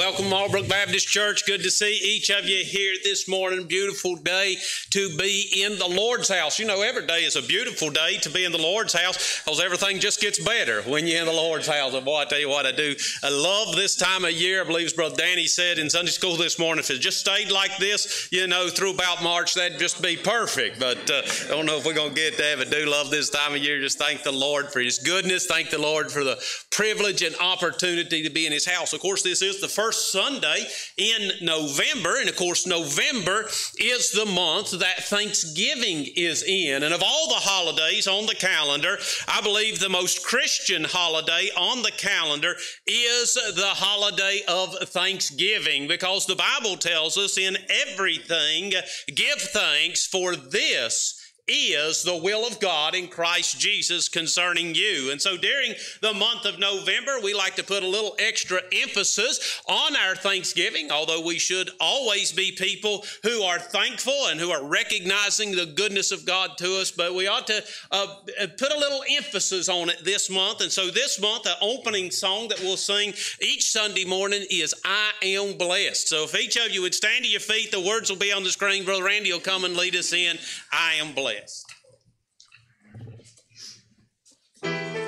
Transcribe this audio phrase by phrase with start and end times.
[0.00, 1.44] Welcome, Marlbrook Baptist Church.
[1.44, 3.66] Good to see each of you here this morning.
[3.66, 4.56] Beautiful day
[4.90, 6.58] to be in the Lord's house.
[6.58, 9.60] You know, every day is a beautiful day to be in the Lord's house because
[9.60, 11.94] everything just gets better when you're in the Lord's house.
[11.94, 12.94] And boy, I tell you what, I do.
[13.22, 14.62] I love this time of year.
[14.62, 17.76] I believe Brother Danny said in Sunday school this morning, if it just stayed like
[17.78, 20.80] this, you know, through about March, that'd just be perfect.
[20.80, 23.30] But uh, I don't know if we're going to get there, but do love this
[23.30, 23.80] time of year.
[23.80, 25.46] Just thank the Lord for His goodness.
[25.46, 28.92] Thank the Lord for the privilege and opportunity to be in His house.
[28.92, 30.66] Of course, this is the first Sunday
[30.96, 33.46] in November, and of course, November
[33.78, 36.82] is the month that Thanksgiving is in.
[36.82, 38.98] And of all the holidays on the calendar,
[39.28, 42.54] I believe the most Christian holiday on the calendar
[42.86, 47.56] is the holiday of Thanksgiving because the Bible tells us in
[47.88, 48.72] everything,
[49.14, 51.19] give thanks for this
[51.50, 55.10] is the will of God in Christ Jesus concerning you.
[55.10, 59.60] And so during the month of November, we like to put a little extra emphasis
[59.66, 64.64] on our Thanksgiving, although we should always be people who are thankful and who are
[64.64, 68.06] recognizing the goodness of God to us, but we ought to uh,
[68.56, 70.60] put a little emphasis on it this month.
[70.60, 75.10] And so this month, the opening song that we'll sing each Sunday morning is I
[75.22, 76.08] Am Blessed.
[76.08, 78.44] So if each of you would stand to your feet, the words will be on
[78.44, 78.84] the screen.
[78.84, 80.38] Brother Randy will come and lead us in
[80.70, 81.39] I Am Blessed.
[84.62, 84.99] For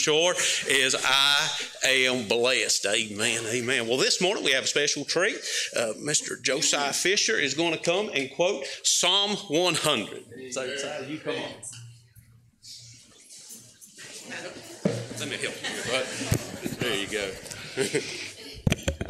[0.00, 0.34] sure
[0.68, 1.48] is I
[1.84, 2.86] am blessed.
[2.86, 3.44] Amen.
[3.46, 3.86] Amen.
[3.86, 5.36] Well, this morning we have a special treat.
[5.76, 6.40] Uh, Mr.
[6.42, 10.52] Josiah Fisher is going to come and quote Psalm 100.
[10.52, 11.42] So, Josiah, you come on.
[15.18, 16.68] Let me help you.
[16.78, 17.30] There you go.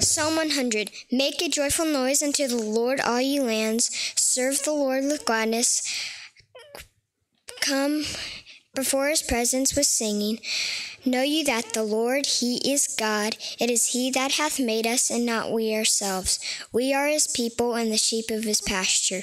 [0.00, 3.90] Psalm 100 Make a joyful noise unto the Lord, all ye lands.
[4.16, 5.82] Serve the Lord with gladness.
[7.60, 8.04] Come
[8.75, 10.40] before his presence with singing.
[11.05, 13.37] Know you that the Lord, he is God.
[13.58, 16.38] It is he that hath made us, and not we ourselves.
[16.72, 19.22] We are his people and the sheep of his pasture.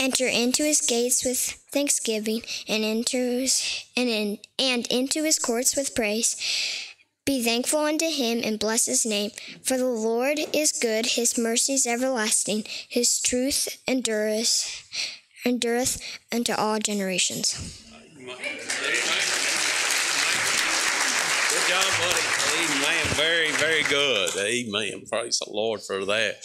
[0.00, 1.38] Enter into his gates with
[1.70, 6.36] thanksgiving, and into his and, in, and into his courts with praise.
[7.24, 9.32] Be thankful unto him and bless his name.
[9.62, 14.88] For the Lord is good, his mercies everlasting, his truth endureth,
[15.44, 16.00] endureth
[16.32, 17.84] unto all generations.
[18.28, 18.36] Good
[21.66, 22.47] job, buddy.
[22.50, 23.04] Amen.
[23.08, 24.30] Very, very good.
[24.36, 25.02] Amen.
[25.10, 26.36] Praise the Lord for that.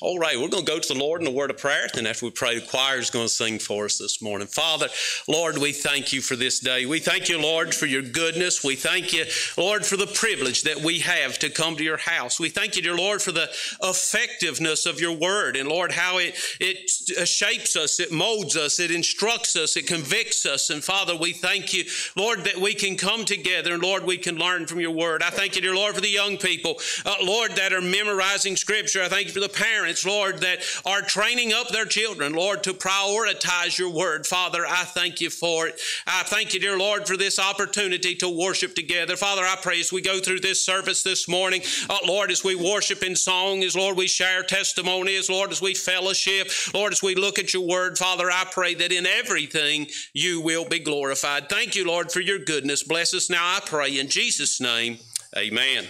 [0.00, 1.86] All right, we're going to go to the Lord in a word of prayer.
[1.96, 4.48] And after we pray, the choir is going to sing for us this morning.
[4.48, 4.88] Father,
[5.28, 6.86] Lord, we thank you for this day.
[6.86, 8.64] We thank you, Lord, for your goodness.
[8.64, 9.24] We thank you,
[9.56, 12.40] Lord, for the privilege that we have to come to your house.
[12.40, 13.48] We thank you, dear Lord, for the
[13.82, 15.56] effectiveness of your word.
[15.56, 16.90] And Lord, how it, it
[17.28, 20.70] shapes us, it molds us, it instructs us, it convicts us.
[20.70, 21.84] And Father, we thank you,
[22.16, 25.22] Lord, that we can come together and Lord, we can learn from your word.
[25.22, 29.02] I thank you, dear Lord, for the young people, uh, Lord, that are memorizing Scripture.
[29.02, 32.74] I thank you for the parents, Lord, that are training up their children, Lord, to
[32.74, 34.26] prioritize your word.
[34.26, 35.80] Father, I thank you for it.
[36.06, 39.16] I thank you, dear Lord, for this opportunity to worship together.
[39.16, 42.54] Father, I pray as we go through this service this morning, uh, Lord, as we
[42.54, 47.02] worship in song, as Lord, we share testimony, as Lord, as we fellowship, Lord, as
[47.02, 51.48] we look at your word, Father, I pray that in everything you will be glorified.
[51.48, 52.82] Thank you, Lord, for your goodness.
[52.82, 53.98] Bless us now, I pray.
[53.98, 54.98] In Jesus' name,
[55.36, 55.86] amen.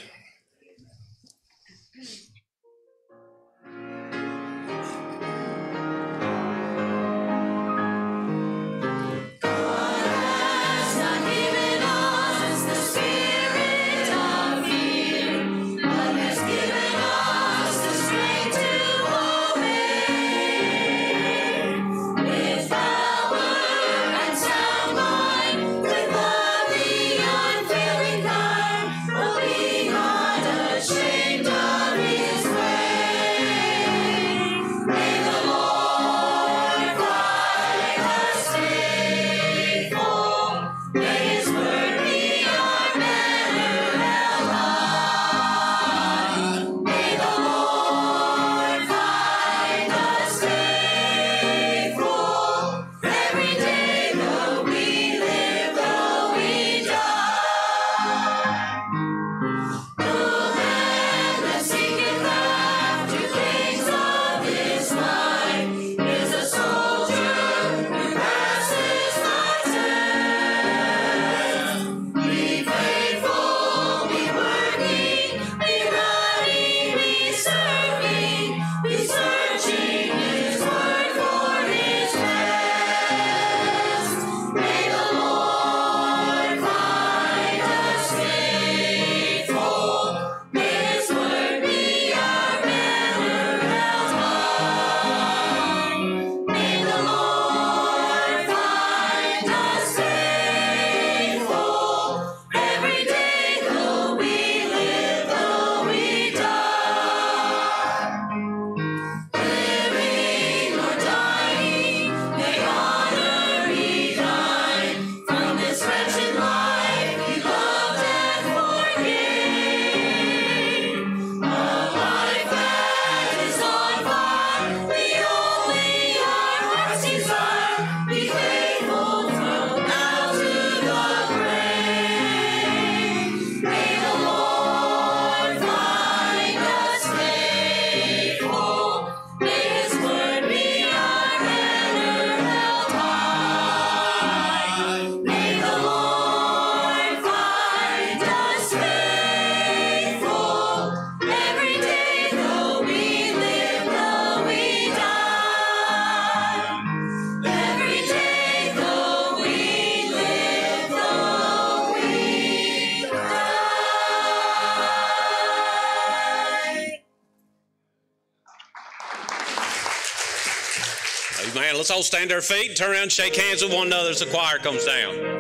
[171.83, 174.27] Let's all stand to our feet, turn around, shake hands with one another as the
[174.27, 175.32] choir comes down.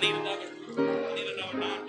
[0.00, 0.46] Need another.
[0.78, 1.80] I need another nine.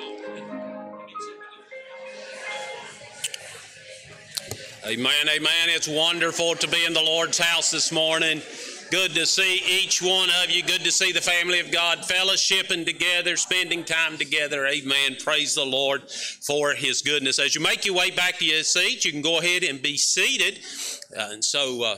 [4.86, 5.70] Amen, amen.
[5.70, 8.42] It's wonderful to be in the Lord's house this morning.
[8.90, 10.62] Good to see each one of you.
[10.62, 14.68] Good to see the family of God fellowshipping together, spending time together.
[14.68, 15.16] Amen.
[15.24, 17.40] Praise the Lord for His goodness.
[17.40, 19.96] As you make your way back to your seats, you can go ahead and be
[19.96, 20.60] seated.
[21.18, 21.98] Uh, and so, uh,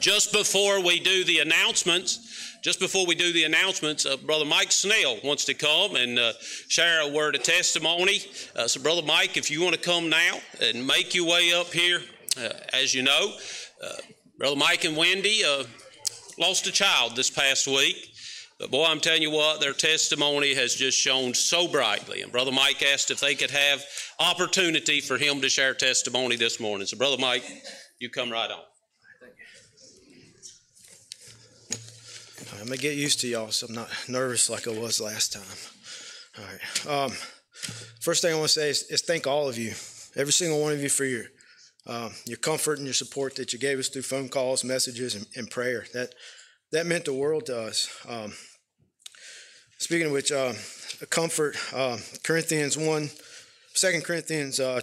[0.00, 2.27] just before we do the announcements,
[2.62, 6.32] just before we do the announcements, uh, Brother Mike Snell wants to come and uh,
[6.68, 8.20] share a word of testimony.
[8.56, 11.72] Uh, so, Brother Mike, if you want to come now and make your way up
[11.72, 12.00] here,
[12.36, 13.36] uh, as you know,
[13.82, 13.88] uh,
[14.38, 15.42] Brother Mike and Wendy
[16.38, 17.96] lost a child this past week.
[18.58, 22.22] But boy, I'm telling you what, their testimony has just shown so brightly.
[22.22, 23.84] And Brother Mike asked if they could have
[24.18, 26.86] opportunity for him to share testimony this morning.
[26.86, 27.44] So, Brother Mike,
[28.00, 28.60] you come right on.
[32.60, 35.42] I'm gonna get used to y'all, so I'm not nervous like I was last time.
[36.38, 37.04] All right.
[37.04, 37.12] Um,
[38.00, 39.70] first thing I want to say is, is, thank all of you,
[40.16, 41.24] every single one of you, for your
[41.86, 45.26] um, your comfort and your support that you gave us through phone calls, messages, and,
[45.36, 45.86] and prayer.
[45.94, 46.14] That
[46.72, 47.88] that meant the world to us.
[48.08, 48.34] Um,
[49.78, 50.52] speaking of which, uh,
[51.10, 53.10] comfort, uh, Corinthians one,
[53.72, 54.80] Second Corinthians uh,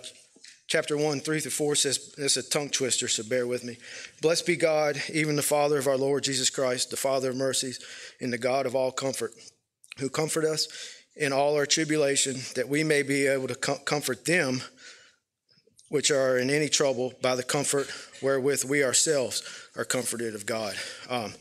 [0.67, 3.77] chapter 1, 3 through 4 says, it's a tongue twister, so bear with me.
[4.21, 7.79] Blessed be God, even the Father of our Lord Jesus Christ, the Father of mercies,
[8.19, 9.33] and the God of all comfort,
[9.99, 10.67] who comfort us
[11.15, 14.61] in all our tribulation, that we may be able to com- comfort them
[15.89, 17.87] which are in any trouble by the comfort
[18.21, 19.43] wherewith we ourselves
[19.77, 20.75] are comforted of God.
[21.09, 21.33] Um,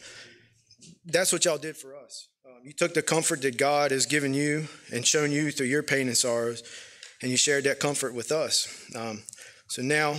[1.06, 2.28] that's what y'all did for us.
[2.46, 5.82] Um, you took the comfort that God has given you and shown you through your
[5.82, 6.62] pain and sorrows
[7.24, 8.68] and you shared that comfort with us.
[8.94, 9.22] Um,
[9.66, 10.16] so now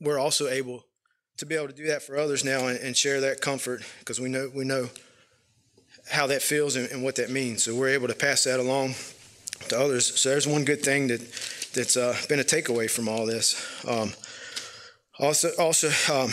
[0.00, 0.82] we're also able
[1.36, 4.18] to be able to do that for others now and, and share that comfort because
[4.18, 4.88] we know we know
[6.10, 7.64] how that feels and, and, what that means.
[7.64, 8.94] So we're able to pass that along
[9.68, 10.18] to others.
[10.18, 11.20] So there's one good thing that
[11.74, 13.54] that's uh, been a takeaway from all this.
[13.86, 14.14] Um,
[15.18, 16.30] also, also, um,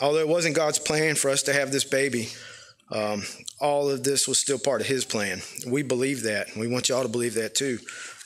[0.00, 2.30] although it wasn't God's plan for us to have this baby,
[2.90, 3.22] um,
[3.60, 5.40] all of this was still part of His plan.
[5.68, 6.56] We believe that.
[6.56, 7.78] We want y'all to believe that too.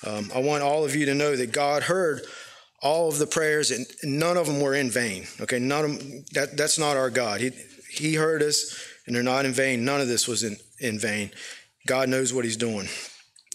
[0.07, 2.23] Um, I want all of you to know that God heard
[2.83, 5.27] all of the prayers, and none of them were in vain.
[5.41, 7.41] Okay, none of them, that that's not our God.
[7.41, 7.51] He
[7.91, 9.85] He heard us, and they're not in vain.
[9.85, 11.31] None of this was in in vain.
[11.87, 12.89] God knows what He's doing.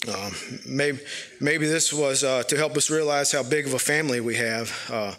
[0.07, 0.31] Um,
[0.65, 0.99] maybe
[1.41, 4.71] maybe this was uh, to help us realize how big of a family we have.
[4.89, 5.13] Uh,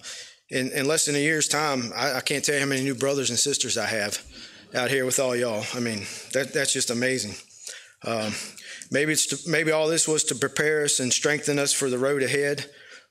[0.51, 2.97] in, in less than a year's time, I, I, can't tell you how many new
[2.97, 4.21] brothers and sisters I have
[4.75, 5.65] out here with all y'all.
[5.75, 7.35] I mean, that that's just amazing.
[8.05, 8.33] Um,
[8.91, 11.99] Maybe it's to, maybe all this was to prepare us and strengthen us for the
[11.99, 12.67] road ahead.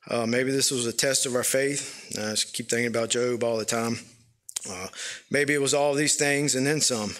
[0.10, 2.14] Uh, maybe this was a test of our faith.
[2.18, 3.98] I just keep thinking about Job all the time.
[4.70, 4.88] Uh,
[5.32, 7.12] maybe it was all these things and then some.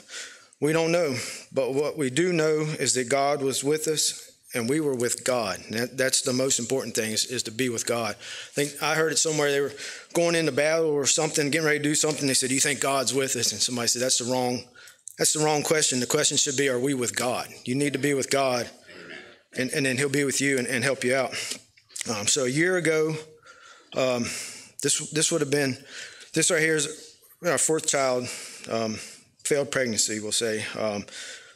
[0.60, 1.16] We don't know,
[1.54, 5.24] but what we do know is that God was with us and we were with
[5.24, 5.60] God.
[5.70, 8.16] That, that's the most important thing is, is, to be with God.
[8.16, 9.52] I think I heard it somewhere.
[9.52, 9.74] They were
[10.14, 12.28] going into battle or something, getting ready to do something.
[12.28, 14.64] They said, "Do you think God's with us?" And somebody said, "That's the wrong
[15.20, 16.00] that's the wrong question.
[16.00, 17.50] The question should be, are we with God?
[17.66, 18.70] You need to be with God,
[19.56, 21.32] and, and then He'll be with you and, and help you out.
[22.10, 23.16] Um, so a year ago,
[23.98, 24.24] um,
[24.82, 25.78] this this would have been
[26.34, 28.30] this right here is our fourth child,
[28.72, 28.96] um,
[29.44, 30.66] failed pregnancy, we'll say.
[30.78, 31.06] Um,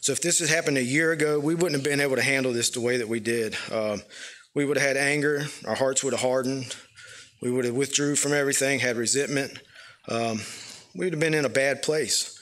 [0.02, 2.52] so if this had happened a year ago, we wouldn't have been able to handle
[2.52, 3.56] this the way that we did.
[3.72, 4.02] Um,
[4.54, 5.46] we would have had anger.
[5.66, 6.76] Our hearts would have hardened.
[7.42, 9.58] We would have withdrew from everything, had resentment.
[10.10, 10.42] Um,
[10.94, 12.33] we would have been in a bad place.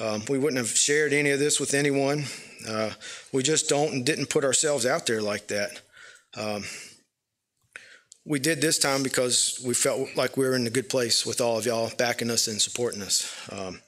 [0.00, 2.24] Um, we wouldn't have shared any of this with anyone.
[2.68, 2.90] Uh,
[3.32, 5.80] we just don't and didn't put ourselves out there like that.
[6.36, 6.64] Um,
[8.24, 11.40] we did this time because we felt like we were in a good place with
[11.40, 13.30] all of y'all backing us and supporting us.
[13.50, 13.80] Um,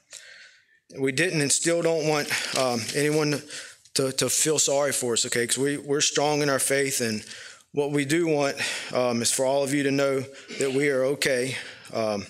[0.99, 3.41] we didn't and still don't want um, anyone
[3.95, 5.43] to, to feel sorry for us, okay?
[5.43, 7.25] Because we, we're strong in our faith, and
[7.71, 8.57] what we do want
[8.93, 10.23] um, is for all of you to know
[10.59, 11.55] that we are okay.
[11.93, 12.25] Um,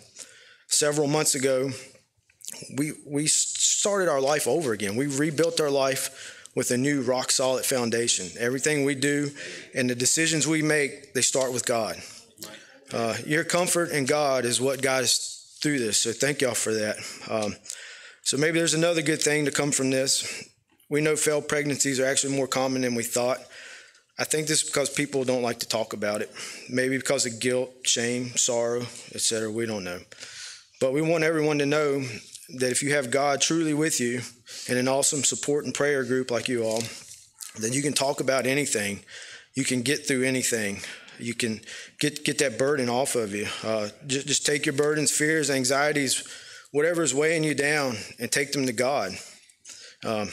[0.68, 1.72] several months ago,
[2.78, 4.96] we we started our life over again.
[4.96, 8.28] We rebuilt our life with a new rock solid foundation.
[8.40, 9.30] Everything we do
[9.74, 11.98] and the decisions we make, they start with God.
[12.94, 15.98] Uh, your comfort in God is what got us through this.
[15.98, 16.98] So thank y'all for that.
[17.30, 17.56] Um,
[18.22, 20.48] so maybe there's another good thing to come from this.
[20.90, 23.40] We know failed pregnancies are actually more common than we thought.
[24.18, 26.32] I think this is because people don't like to talk about it.
[26.70, 28.82] Maybe because of guilt, shame, sorrow,
[29.14, 29.52] etc.
[29.52, 30.00] We don't know.
[30.80, 32.06] But we want everyone to know
[32.50, 34.22] that if you have God truly with you
[34.70, 36.84] and an awesome support and prayer group like you all,
[37.60, 39.00] then you can talk about anything.
[39.54, 40.82] You can get through anything.
[41.18, 41.62] You can
[42.00, 43.48] get get that burden off of you.
[43.64, 46.28] Uh, just, just take your burdens, fears, anxieties,
[46.72, 49.14] whatever is weighing you down, and take them to God.
[50.04, 50.30] Um,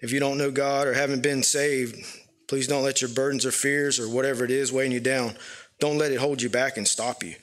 [0.00, 1.96] If you don't know God or haven't been saved,
[2.46, 5.36] please don't let your burdens or fears or whatever it is weighing you down.
[5.80, 7.34] Don't let it hold you back and stop you.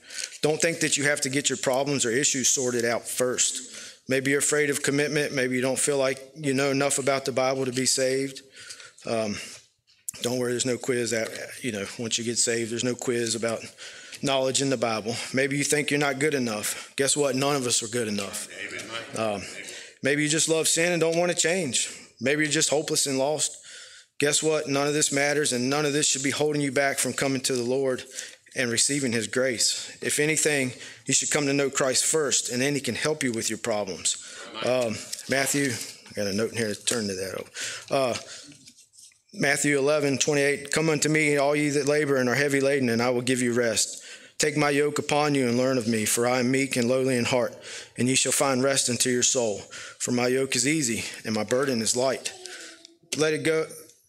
[0.41, 3.74] Don't think that you have to get your problems or issues sorted out first.
[4.07, 5.33] Maybe you're afraid of commitment.
[5.33, 8.41] Maybe you don't feel like you know enough about the Bible to be saved.
[9.05, 9.35] Um,
[10.21, 11.29] don't worry, there's no quiz that,
[11.61, 13.59] you know, once you get saved, there's no quiz about
[14.21, 15.15] knowledge in the Bible.
[15.33, 16.93] Maybe you think you're not good enough.
[16.95, 17.35] Guess what?
[17.35, 18.47] None of us are good enough.
[19.17, 19.41] Um,
[20.03, 21.89] maybe you just love sin and don't want to change.
[22.21, 23.57] Maybe you're just hopeless and lost.
[24.19, 24.67] Guess what?
[24.69, 27.41] None of this matters, and none of this should be holding you back from coming
[27.41, 28.03] to the Lord
[28.55, 29.97] and receiving His grace.
[30.01, 30.71] If anything,
[31.05, 33.59] you should come to know Christ first, and then He can help you with your
[33.59, 34.17] problems.
[34.65, 34.95] Um,
[35.29, 35.71] Matthew,
[36.09, 37.45] I got a note in here to turn to that.
[37.91, 38.15] Uh,
[39.33, 43.01] Matthew 11, 28, Come unto me, all ye that labor and are heavy laden, and
[43.01, 44.01] I will give you rest.
[44.37, 47.17] Take my yoke upon you and learn of me, for I am meek and lowly
[47.17, 47.55] in heart,
[47.97, 49.59] and ye shall find rest unto your soul.
[49.99, 52.33] For my yoke is easy and my burden is light.
[53.17, 53.65] Let it go.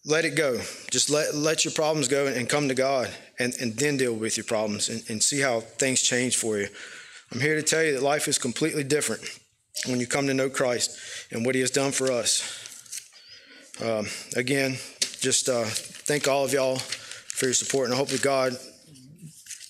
[0.07, 0.61] Let it go.
[0.89, 4.37] Just let, let your problems go and come to God and, and then deal with
[4.37, 6.69] your problems and, and see how things change for you.
[7.33, 9.21] I'm here to tell you that life is completely different
[9.85, 10.97] when you come to know Christ
[11.29, 12.41] and what He has done for us.
[13.83, 14.77] Um, again,
[15.19, 18.53] just uh, thank all of y'all for your support, and I hope that God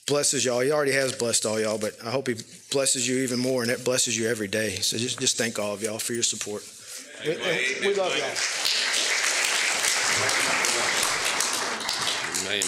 [0.05, 0.59] blesses y'all.
[0.59, 2.35] He already has blessed all y'all, but I hope He
[2.71, 4.75] blesses you even more, and it blesses you every day.
[4.75, 6.63] So just, just thank all of y'all for your support.
[7.25, 8.86] We, we love y'all.
[12.45, 12.63] Amen.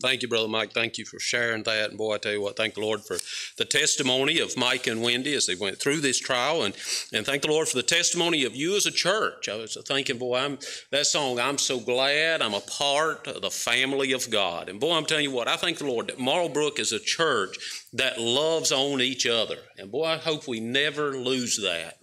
[0.00, 0.72] Thank you, Brother Mike.
[0.72, 1.90] Thank you for sharing that.
[1.90, 3.16] And boy, I tell you what, thank the Lord for
[3.58, 6.62] the testimony of Mike and Wendy as they went through this trial.
[6.62, 6.74] And,
[7.12, 9.48] and thank the Lord for the testimony of you as a church.
[9.48, 10.58] I was thinking, boy, I'm
[10.90, 14.68] that song, I'm so glad I'm a part of the family of God.
[14.68, 17.58] And boy, I'm telling you what, I thank the Lord that Marlbrook is a church
[17.92, 19.56] that loves on each other.
[19.78, 21.99] And boy, I hope we never lose that.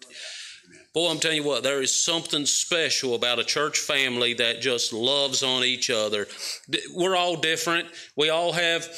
[0.97, 4.91] Boy, I'm telling you what, there is something special about a church family that just
[4.91, 6.25] loves on each other.
[6.91, 7.87] We're all different.
[8.15, 8.89] We all have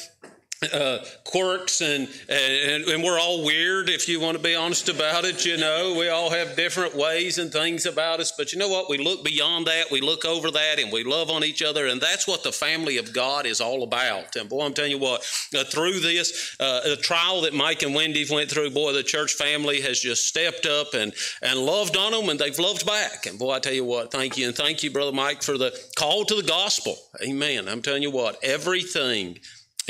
[0.74, 5.24] uh, quirks and, and and we're all weird if you want to be honest about
[5.24, 5.96] it you know.
[5.98, 8.90] We all have different ways and things about us but you know what?
[8.90, 11.98] We look beyond that we look over that and we love on each other and
[11.98, 14.36] that's what the family of god is all about.
[14.36, 15.22] And boy i'm telling you what
[15.56, 19.32] uh, through this uh, the trial that mike and wendy went through boy the church
[19.32, 23.24] family has just stepped up and and loved on them and they've loved back.
[23.24, 25.74] And boy i tell you what thank you and thank you brother mike for the
[25.96, 26.98] call to the gospel.
[27.26, 27.66] Amen.
[27.66, 29.38] I'm telling you what everything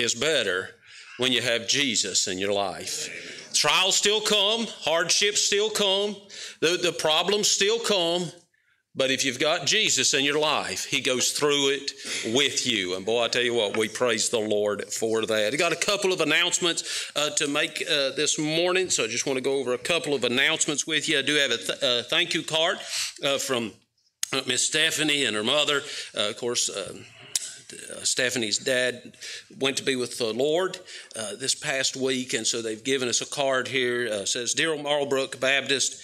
[0.01, 0.71] is better
[1.19, 3.51] when you have Jesus in your life.
[3.53, 6.17] Trials still come, hardships still come,
[6.61, 8.31] the, the problems still come,
[8.95, 11.93] but if you've got Jesus in your life, He goes through it
[12.35, 12.97] with you.
[12.97, 15.53] And boy, I tell you what, we praise the Lord for that.
[15.53, 19.27] I got a couple of announcements uh, to make uh, this morning, so I just
[19.27, 21.19] want to go over a couple of announcements with you.
[21.19, 22.79] I do have a th- uh, thank you card
[23.23, 23.73] uh, from
[24.33, 25.83] uh, Miss Stephanie and her mother.
[26.15, 26.71] Of course,
[27.73, 29.17] uh, Stephanie's dad
[29.59, 30.79] went to be with the Lord
[31.17, 34.09] uh, this past week, and so they've given us a card here.
[34.11, 36.03] Uh, says, "Dear Marlbrook Baptist,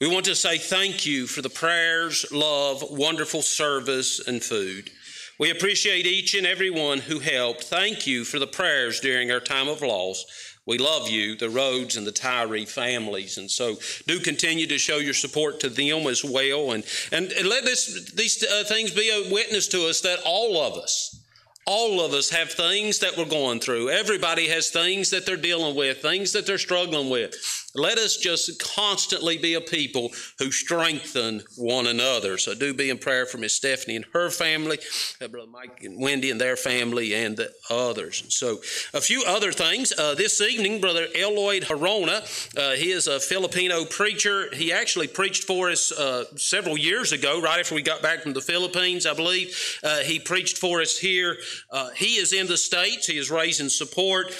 [0.00, 4.90] we want to say thank you for the prayers, love, wonderful service, and food.
[5.38, 7.64] We appreciate each and every one who helped.
[7.64, 10.24] Thank you for the prayers during our time of loss."
[10.66, 13.36] We love you, the Rhodes and the Tyree families.
[13.36, 16.72] And so do continue to show your support to them as well.
[16.72, 20.56] And, and, and let this, these uh, things be a witness to us that all
[20.62, 21.20] of us,
[21.66, 23.90] all of us have things that we're going through.
[23.90, 27.34] Everybody has things that they're dealing with, things that they're struggling with.
[27.76, 32.38] Let us just constantly be a people who strengthen one another.
[32.38, 34.78] So do be in prayer for Miss Stephanie and her family,
[35.20, 38.24] uh, Brother Mike and Wendy and their family, and the others.
[38.28, 38.58] So
[38.92, 39.92] a few other things.
[39.92, 42.22] Uh, this evening, Brother Eloyd Harona,
[42.56, 44.54] uh, he is a Filipino preacher.
[44.54, 48.34] He actually preached for us uh, several years ago, right after we got back from
[48.34, 49.56] the Philippines, I believe.
[49.82, 51.38] Uh, he preached for us here.
[51.70, 53.08] Uh, he is in the States.
[53.08, 54.32] He is raising support.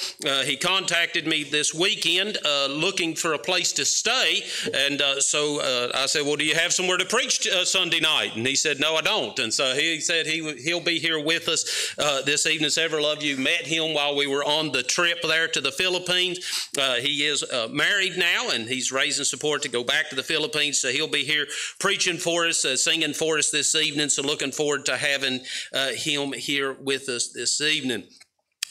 [0.45, 4.43] he contacted me this weekend looking for a place to stay.
[4.75, 8.01] And uh, so uh, I said, Well, do you have somewhere to preach uh, Sunday
[8.01, 8.37] night?
[8.37, 9.39] And he said, No, I don't.
[9.39, 12.69] And so he said he, he'll be here with us uh, this evening.
[12.69, 16.39] Several of you met him while we were on the trip there to the Philippines.
[16.79, 20.79] Uh, he is married now and he's raising support to go back to the Philippines.
[20.79, 21.47] So he'll be here
[21.81, 24.11] preaching for us, singing for us this evening.
[24.11, 25.41] So looking forward to having
[25.73, 28.05] him here with us this evening.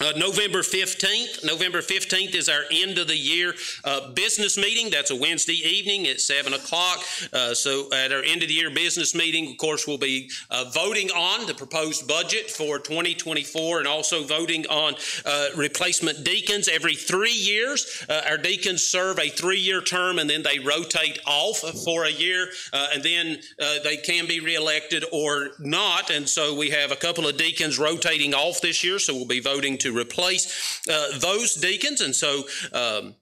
[0.04, 1.46] Uh, November 15th.
[1.46, 4.90] November 15th is our end of the year uh, business meeting.
[4.90, 7.00] That's a Wednesday evening at 7 o'clock.
[7.32, 10.66] Uh, so, at our end of the year business meeting, of course, we'll be uh,
[10.74, 16.68] voting on the proposed budget for 2024 and also voting on uh, replacement deacons.
[16.68, 21.20] Every three years, uh, our deacons serve a three year term and then they rotate
[21.26, 23.40] off for a year and then
[23.86, 26.10] they can be reelected or not.
[26.10, 29.00] And so, we have a couple of deacons rotating off this year.
[29.00, 32.02] So, we'll be voting to replace uh, those deacons.
[32.02, 33.16] And so, um,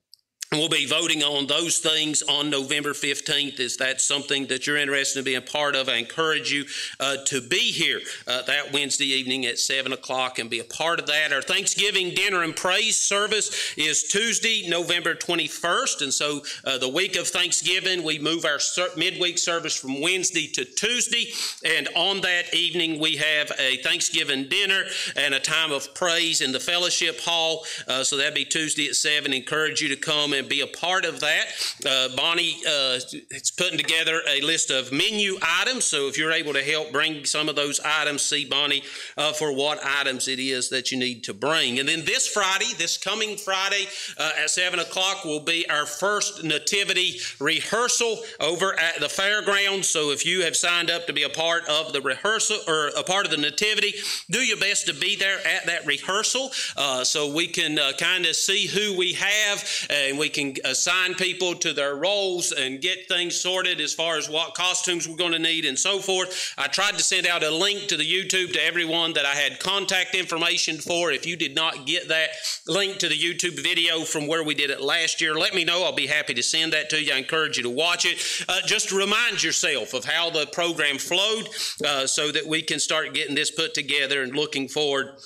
[0.53, 3.61] We'll be voting on those things on November 15th.
[3.61, 5.87] Is that something that you're interested in being part of?
[5.87, 6.65] I encourage you
[6.99, 10.99] uh, to be here uh, that Wednesday evening at 7 o'clock and be a part
[10.99, 11.31] of that.
[11.31, 16.01] Our Thanksgiving dinner and praise service is Tuesday, November 21st.
[16.01, 18.59] And so uh, the week of Thanksgiving, we move our
[18.97, 21.31] midweek service from Wednesday to Tuesday.
[21.63, 24.83] And on that evening, we have a Thanksgiving dinner
[25.15, 27.63] and a time of praise in the fellowship hall.
[27.87, 29.31] Uh, so that'd be Tuesday at 7.
[29.31, 31.45] Encourage you to come and be a part of that.
[31.85, 32.99] Uh, Bonnie uh,
[33.31, 35.85] is putting together a list of menu items.
[35.85, 38.83] So if you're able to help bring some of those items, see Bonnie
[39.17, 41.79] uh, for what items it is that you need to bring.
[41.79, 46.43] And then this Friday, this coming Friday uh, at 7 o'clock, will be our first
[46.43, 49.87] nativity rehearsal over at the fairgrounds.
[49.87, 53.03] So if you have signed up to be a part of the rehearsal or a
[53.03, 53.93] part of the nativity,
[54.29, 58.25] do your best to be there at that rehearsal uh, so we can uh, kind
[58.25, 63.07] of see who we have and we can assign people to their roles and get
[63.07, 66.53] things sorted as far as what costumes we're going to need and so forth.
[66.57, 69.59] I tried to send out a link to the YouTube to everyone that I had
[69.59, 71.11] contact information for.
[71.11, 72.29] If you did not get that
[72.67, 75.83] link to the YouTube video from where we did it last year, let me know.
[75.83, 77.13] I'll be happy to send that to you.
[77.13, 78.23] I encourage you to watch it.
[78.47, 81.47] Uh, just remind yourself of how the program flowed
[81.85, 85.17] uh, so that we can start getting this put together and looking forward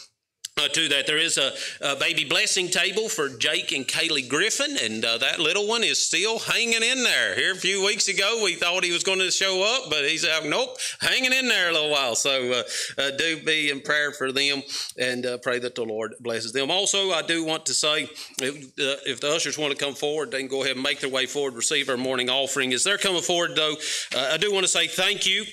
[0.57, 1.05] uh, to that.
[1.05, 5.37] There is a, a, baby blessing table for Jake and Kaylee Griffin, and uh, that
[5.37, 7.35] little one is still hanging in there.
[7.35, 10.25] Here a few weeks ago, we thought he was going to show up, but he's
[10.25, 12.15] out, nope, hanging in there a little while.
[12.15, 12.63] So uh,
[12.97, 14.63] uh do be in prayer for them
[14.97, 16.71] and uh, pray that the Lord blesses them.
[16.71, 18.07] Also, I do want to say
[18.41, 21.01] if, uh, if, the ushers want to come forward, they can go ahead and make
[21.01, 22.71] their way forward, receive our morning offering.
[22.71, 23.75] As they're coming forward, though,
[24.15, 25.43] I do want to say thank you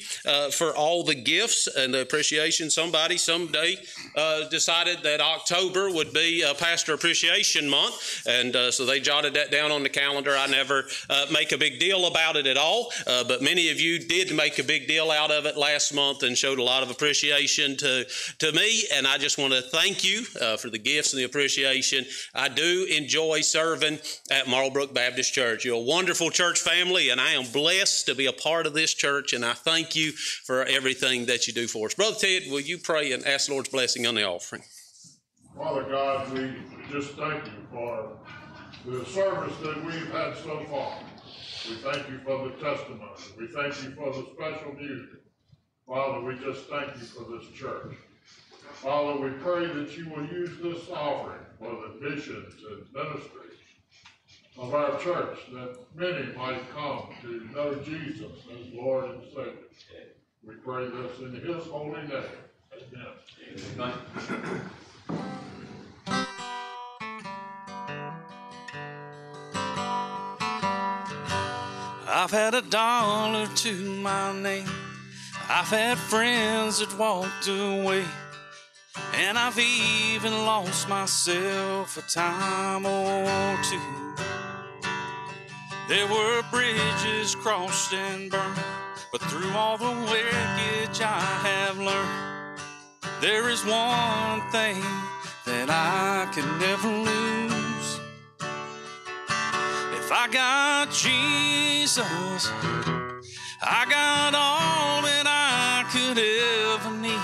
[0.52, 2.70] for all the gifts and the appreciation.
[2.70, 3.78] Somebody someday
[4.48, 9.34] decided decided that October would be a Pastor Appreciation Month, and uh, so they jotted
[9.34, 10.34] that down on the calendar.
[10.36, 13.80] I never uh, make a big deal about it at all, uh, but many of
[13.80, 16.82] you did make a big deal out of it last month and showed a lot
[16.82, 18.06] of appreciation to,
[18.38, 21.24] to me, and I just want to thank you uh, for the gifts and the
[21.24, 22.04] appreciation.
[22.34, 23.98] I do enjoy serving
[24.30, 25.64] at Marlbrook Baptist Church.
[25.64, 28.94] You're a wonderful church family, and I am blessed to be a part of this
[28.94, 31.94] church, and I thank you for everything that you do for us.
[31.94, 34.62] Brother Ted, will you pray and ask the Lord's blessing on the offering?
[35.56, 36.54] Father God, we
[36.90, 38.12] just thank you for
[38.86, 40.98] the service that we've had so far.
[41.68, 43.10] We thank you for the testimony.
[43.38, 45.20] We thank you for the special music.
[45.86, 47.94] Father, we just thank you for this church.
[48.74, 53.58] Father, we pray that you will use this offering for the missions and ministries
[54.58, 59.52] of our church, that many might come to know Jesus as Lord and Savior.
[60.46, 62.24] We pray this in His holy name.
[62.74, 63.92] Amen.
[64.28, 64.62] Amen.
[72.14, 74.68] I've had a dollar to my name.
[75.48, 78.04] I've had friends that walked away.
[79.14, 83.80] And I've even lost myself a time or two.
[85.88, 88.60] There were bridges crossed and burned,
[89.10, 92.31] but through all the wreckage I have learned,
[93.22, 94.82] there is one thing
[95.46, 98.00] that I can never lose.
[99.94, 102.50] If I got Jesus,
[103.62, 107.22] I got all that I could ever need.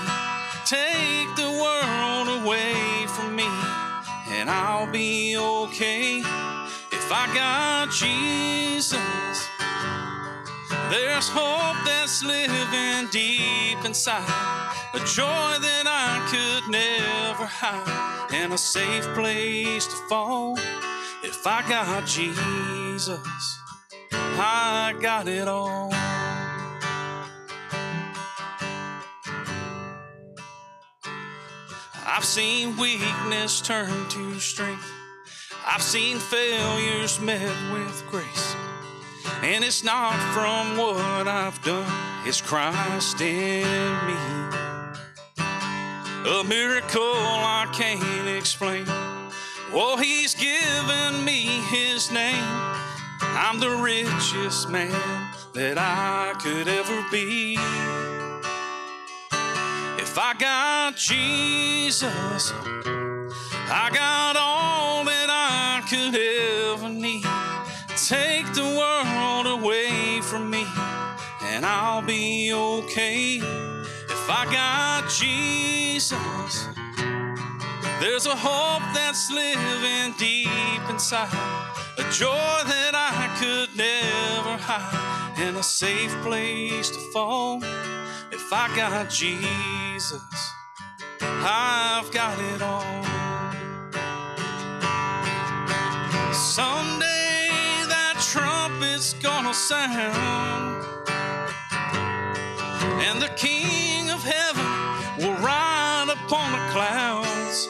[0.65, 3.49] Take the world away from me,
[4.29, 6.19] and I'll be okay.
[6.93, 8.95] If I got Jesus,
[10.89, 15.23] there's hope that's living deep inside a joy
[15.61, 20.57] that I could never hide, and a safe place to fall.
[21.23, 23.19] If I got Jesus,
[24.11, 25.91] I got it all.
[32.07, 34.89] I've seen weakness turn to strength.
[35.65, 38.55] I've seen failures met with grace.
[39.43, 41.85] And it's not from what I've done,
[42.25, 44.68] it's Christ in me.
[46.25, 48.83] A miracle I can't explain.
[49.71, 52.43] Oh, he's given me his name.
[53.21, 54.91] I'm the richest man
[55.53, 57.53] that I could ever be.
[60.01, 62.51] If I got Jesus,
[63.71, 67.23] I got all that I could ever need.
[68.07, 70.65] Take the world away from me,
[71.43, 73.58] and I'll be okay.
[74.29, 76.67] If I got Jesus,
[77.99, 81.33] there's a hope that's living deep inside,
[81.97, 87.63] a joy that I could never hide, and a safe place to fall.
[88.31, 90.21] If I got Jesus,
[91.21, 93.03] I've got it all.
[96.31, 97.49] Someday
[97.89, 100.85] that trumpet's gonna sound,
[103.01, 103.88] and the King
[104.19, 104.65] of Heaven
[105.19, 107.69] will ride upon the clouds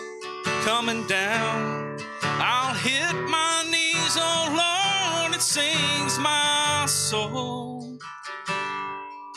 [0.65, 1.97] coming down.
[2.23, 7.99] I'll hit my knees, oh Lord, it sings my soul.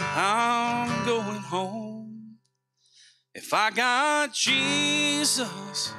[0.01, 2.38] I'm going home.
[3.35, 5.92] If I got Jesus,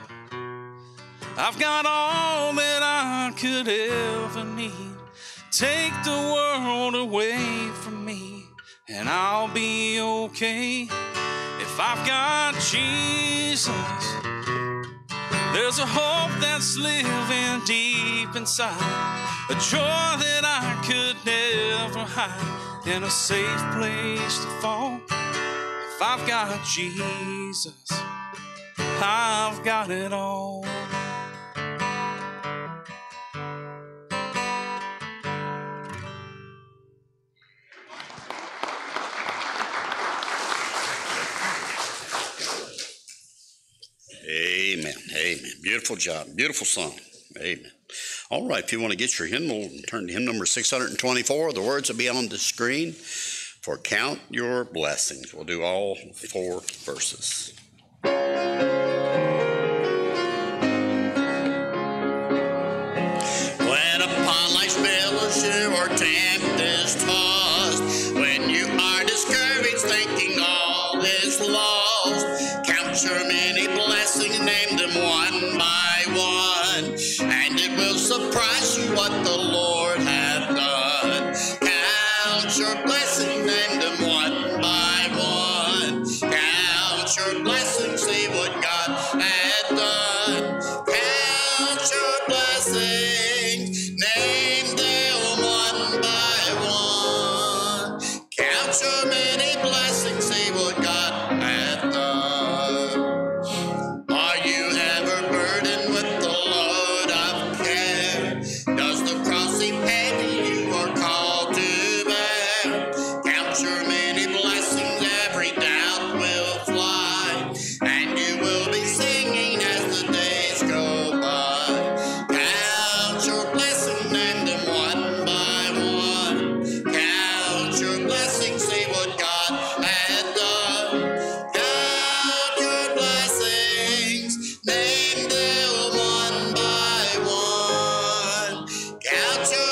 [1.38, 4.97] I've got all that I could ever need.
[5.52, 8.43] Take the world away from me,
[8.89, 10.82] and I'll be okay.
[10.82, 13.67] If I've got Jesus,
[15.54, 18.76] there's a hope that's living deep inside,
[19.50, 25.00] a joy that I could never hide, and a safe place to fall.
[25.08, 27.88] If I've got Jesus,
[29.02, 30.65] I've got it all.
[45.63, 46.28] Beautiful job.
[46.36, 46.93] Beautiful song.
[47.38, 47.71] Amen.
[48.30, 51.54] All right, if you want to get your hymnal, and turn to hymn number 624.
[51.54, 55.34] The words will be on the screen for Count Your Blessings.
[55.34, 57.54] We'll do all four verses.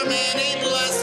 [0.06, 1.01] Many blessings.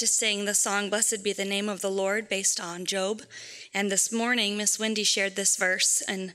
[0.00, 3.20] To sing the song Blessed Be the Name of the Lord based on Job.
[3.74, 6.32] And this morning, Miss Wendy shared this verse, and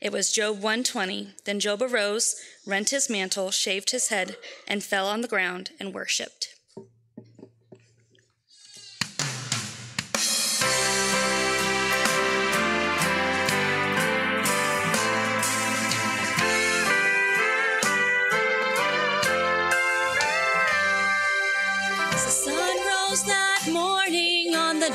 [0.00, 1.30] it was Job 120.
[1.44, 4.36] Then Job arose, rent his mantle, shaved his head,
[4.68, 6.54] and fell on the ground and worshiped.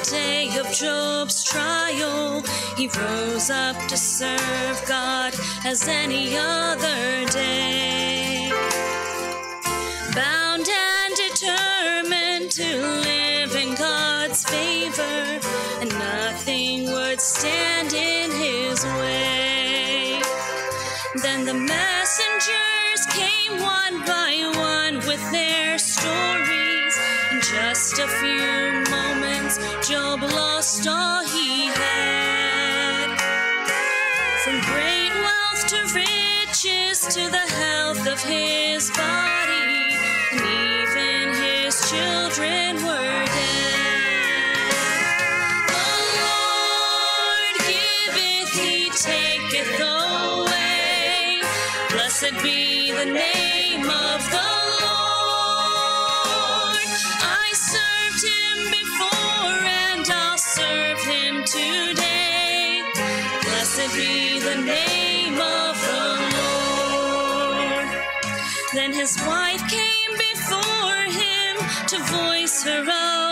[0.03, 2.43] Day of Job's trial.
[2.77, 5.33] He rose up to serve God
[5.65, 8.51] as any other day.
[10.13, 12.77] Bound and determined to
[13.07, 15.39] live in God's favor,
[15.81, 20.21] and nothing would stand in his way.
[21.21, 26.72] Then the messengers came one by one with their stories.
[27.33, 33.17] In just a few moments, Job lost all he had.
[34.43, 39.97] From great wealth to riches to the health of his body,
[40.31, 43.53] and even his children were dead.
[52.41, 53.42] Be the name
[64.55, 66.03] the name of the
[66.37, 67.87] Lord.
[68.73, 71.55] Then his wife came before him
[71.87, 72.83] to voice her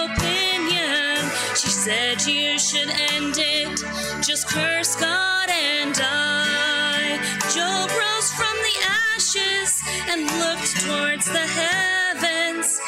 [0.05, 1.29] opinion.
[1.55, 3.83] She said, You should end it,
[4.23, 7.17] just curse God and die.
[7.53, 8.77] Job rose from the
[9.13, 12.79] ashes and looked towards the heavens,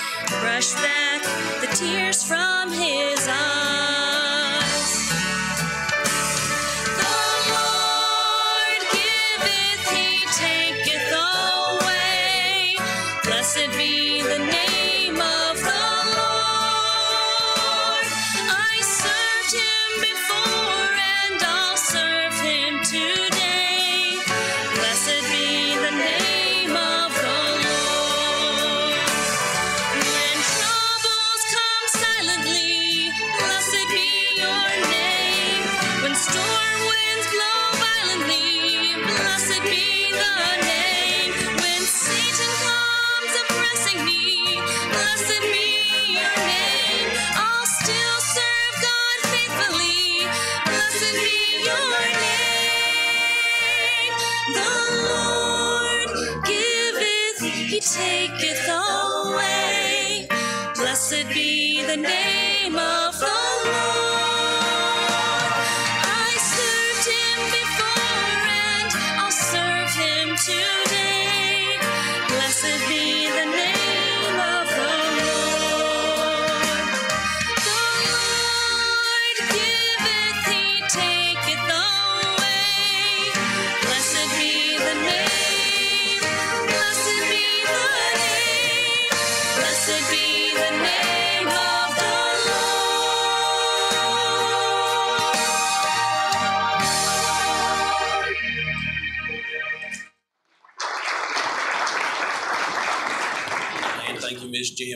[0.41, 1.21] brushed back
[1.61, 3.92] the tears from his eyes.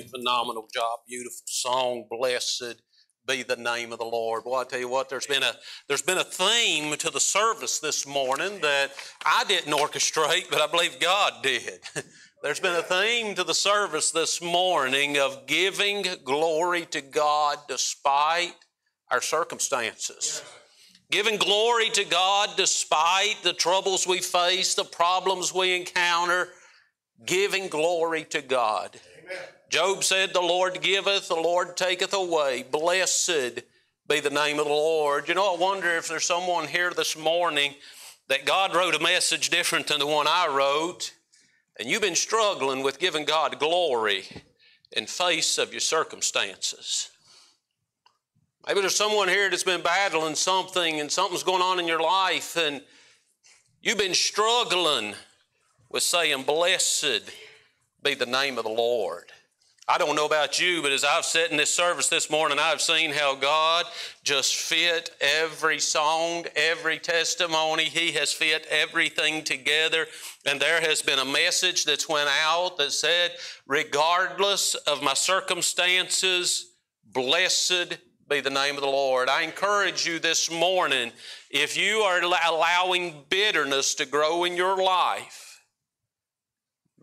[0.07, 0.99] Phenomenal job.
[1.07, 2.05] Beautiful song.
[2.09, 2.81] Blessed
[3.27, 4.43] be the name of the Lord.
[4.45, 5.53] Well, I tell you what, there's been a
[5.87, 8.91] there's been a theme to the service this morning that
[9.25, 11.79] I didn't orchestrate, but I believe God did.
[12.43, 18.53] There's been a theme to the service this morning of giving glory to God despite
[19.09, 20.43] our circumstances.
[21.09, 26.49] Giving glory to God despite the troubles we face, the problems we encounter,
[27.25, 28.99] giving glory to God.
[29.69, 32.63] Job said, The Lord giveth, the Lord taketh away.
[32.69, 33.63] Blessed
[34.07, 35.27] be the name of the Lord.
[35.27, 37.75] You know, I wonder if there's someone here this morning
[38.29, 41.13] that God wrote a message different than the one I wrote,
[41.77, 44.23] and you've been struggling with giving God glory
[44.93, 47.09] in face of your circumstances.
[48.65, 52.55] Maybe there's someone here that's been battling something and something's going on in your life,
[52.55, 52.81] and
[53.81, 55.13] you've been struggling
[55.89, 57.29] with saying, Blessed
[58.03, 59.31] be the name of the Lord.
[59.89, 62.81] I don't know about you, but as I've sat in this service this morning, I've
[62.81, 63.85] seen how God
[64.21, 67.85] just fit every song, every testimony.
[67.85, 70.07] He has fit everything together.
[70.45, 73.31] And there has been a message that's went out that said,
[73.65, 76.73] regardless of my circumstances,
[77.05, 77.97] blessed
[78.29, 79.29] be the name of the Lord.
[79.29, 81.13] I encourage you this morning,
[81.49, 85.61] if you are allowing bitterness to grow in your life,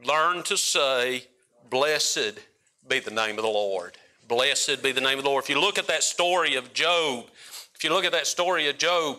[0.05, 1.24] learn to say,
[1.70, 2.41] blessed
[2.89, 3.97] be the name of the Lord.
[4.28, 5.45] Blessed be the name of the Lord.
[5.45, 7.26] If you look at that story of Job,
[7.74, 9.18] if you look at that story of Job,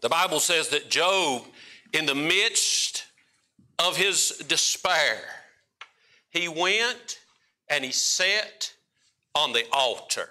[0.00, 1.42] the Bible says that Job,
[1.92, 3.04] in the midst
[3.78, 5.20] of his despair,
[6.30, 7.18] he went
[7.68, 8.72] and he sat
[9.34, 10.28] on the altar.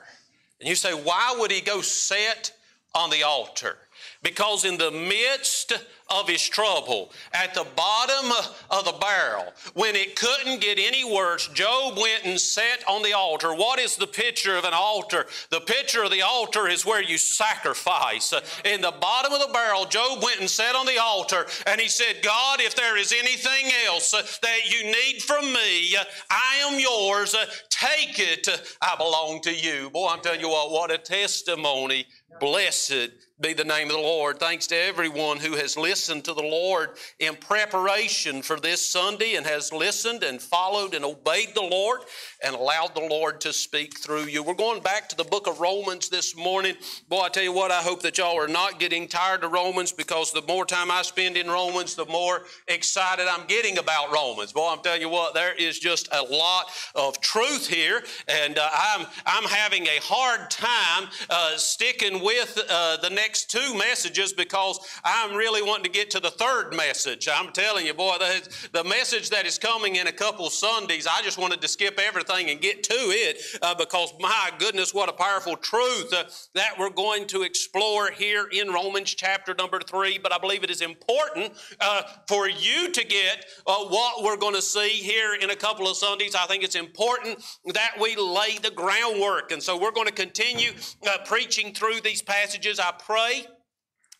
[0.59, 2.53] And you say, why would he go sit
[2.93, 3.77] on the altar?
[4.23, 5.73] Because in the midst
[6.09, 8.31] of his trouble, at the bottom
[8.69, 13.13] of the barrel, when it couldn't get any worse, Job went and sat on the
[13.13, 13.53] altar.
[13.55, 15.25] What is the picture of an altar?
[15.49, 18.33] The picture of the altar is where you sacrifice.
[18.63, 21.87] In the bottom of the barrel, Job went and sat on the altar and he
[21.87, 25.95] said, God, if there is anything else that you need from me,
[26.29, 27.35] I am yours.
[27.69, 28.47] Take it.
[28.81, 29.89] I belong to you.
[29.89, 32.05] Boy, I'm telling you what, what a testimony.
[32.39, 34.39] Blessed be the name of the Lord.
[34.39, 36.89] Thanks to everyone who has listened to the Lord
[37.19, 42.01] in preparation for this Sunday and has listened and followed and obeyed the Lord
[42.43, 44.43] and allowed the Lord to speak through you.
[44.43, 46.75] We're going back to the book of Romans this morning.
[47.07, 49.93] Boy, I tell you what, I hope that y'all are not getting tired of Romans
[49.93, 54.51] because the more time I spend in Romans, the more excited I'm getting about Romans.
[54.51, 58.69] Boy, I'm telling you what, there is just a lot of truth here, and uh,
[58.73, 64.79] I'm, I'm having a hard time uh, sticking with uh, the next two messages because
[65.05, 67.27] I'm really wanting to get to the third message.
[67.31, 71.21] I'm telling you, boy, the, the message that is coming in a couple Sundays, I
[71.21, 75.13] just wanted to skip everything and get to it uh, because, my goodness, what a
[75.13, 76.23] powerful truth uh,
[76.53, 80.17] that we're going to explore here in Romans chapter number three.
[80.17, 84.55] But I believe it is important uh, for you to get uh, what we're going
[84.55, 86.35] to see here in a couple of Sundays.
[86.35, 89.51] I think it's important that we lay the groundwork.
[89.51, 90.71] And so we're going to continue
[91.07, 92.79] uh, preaching through these passages.
[92.79, 93.54] I pray pray.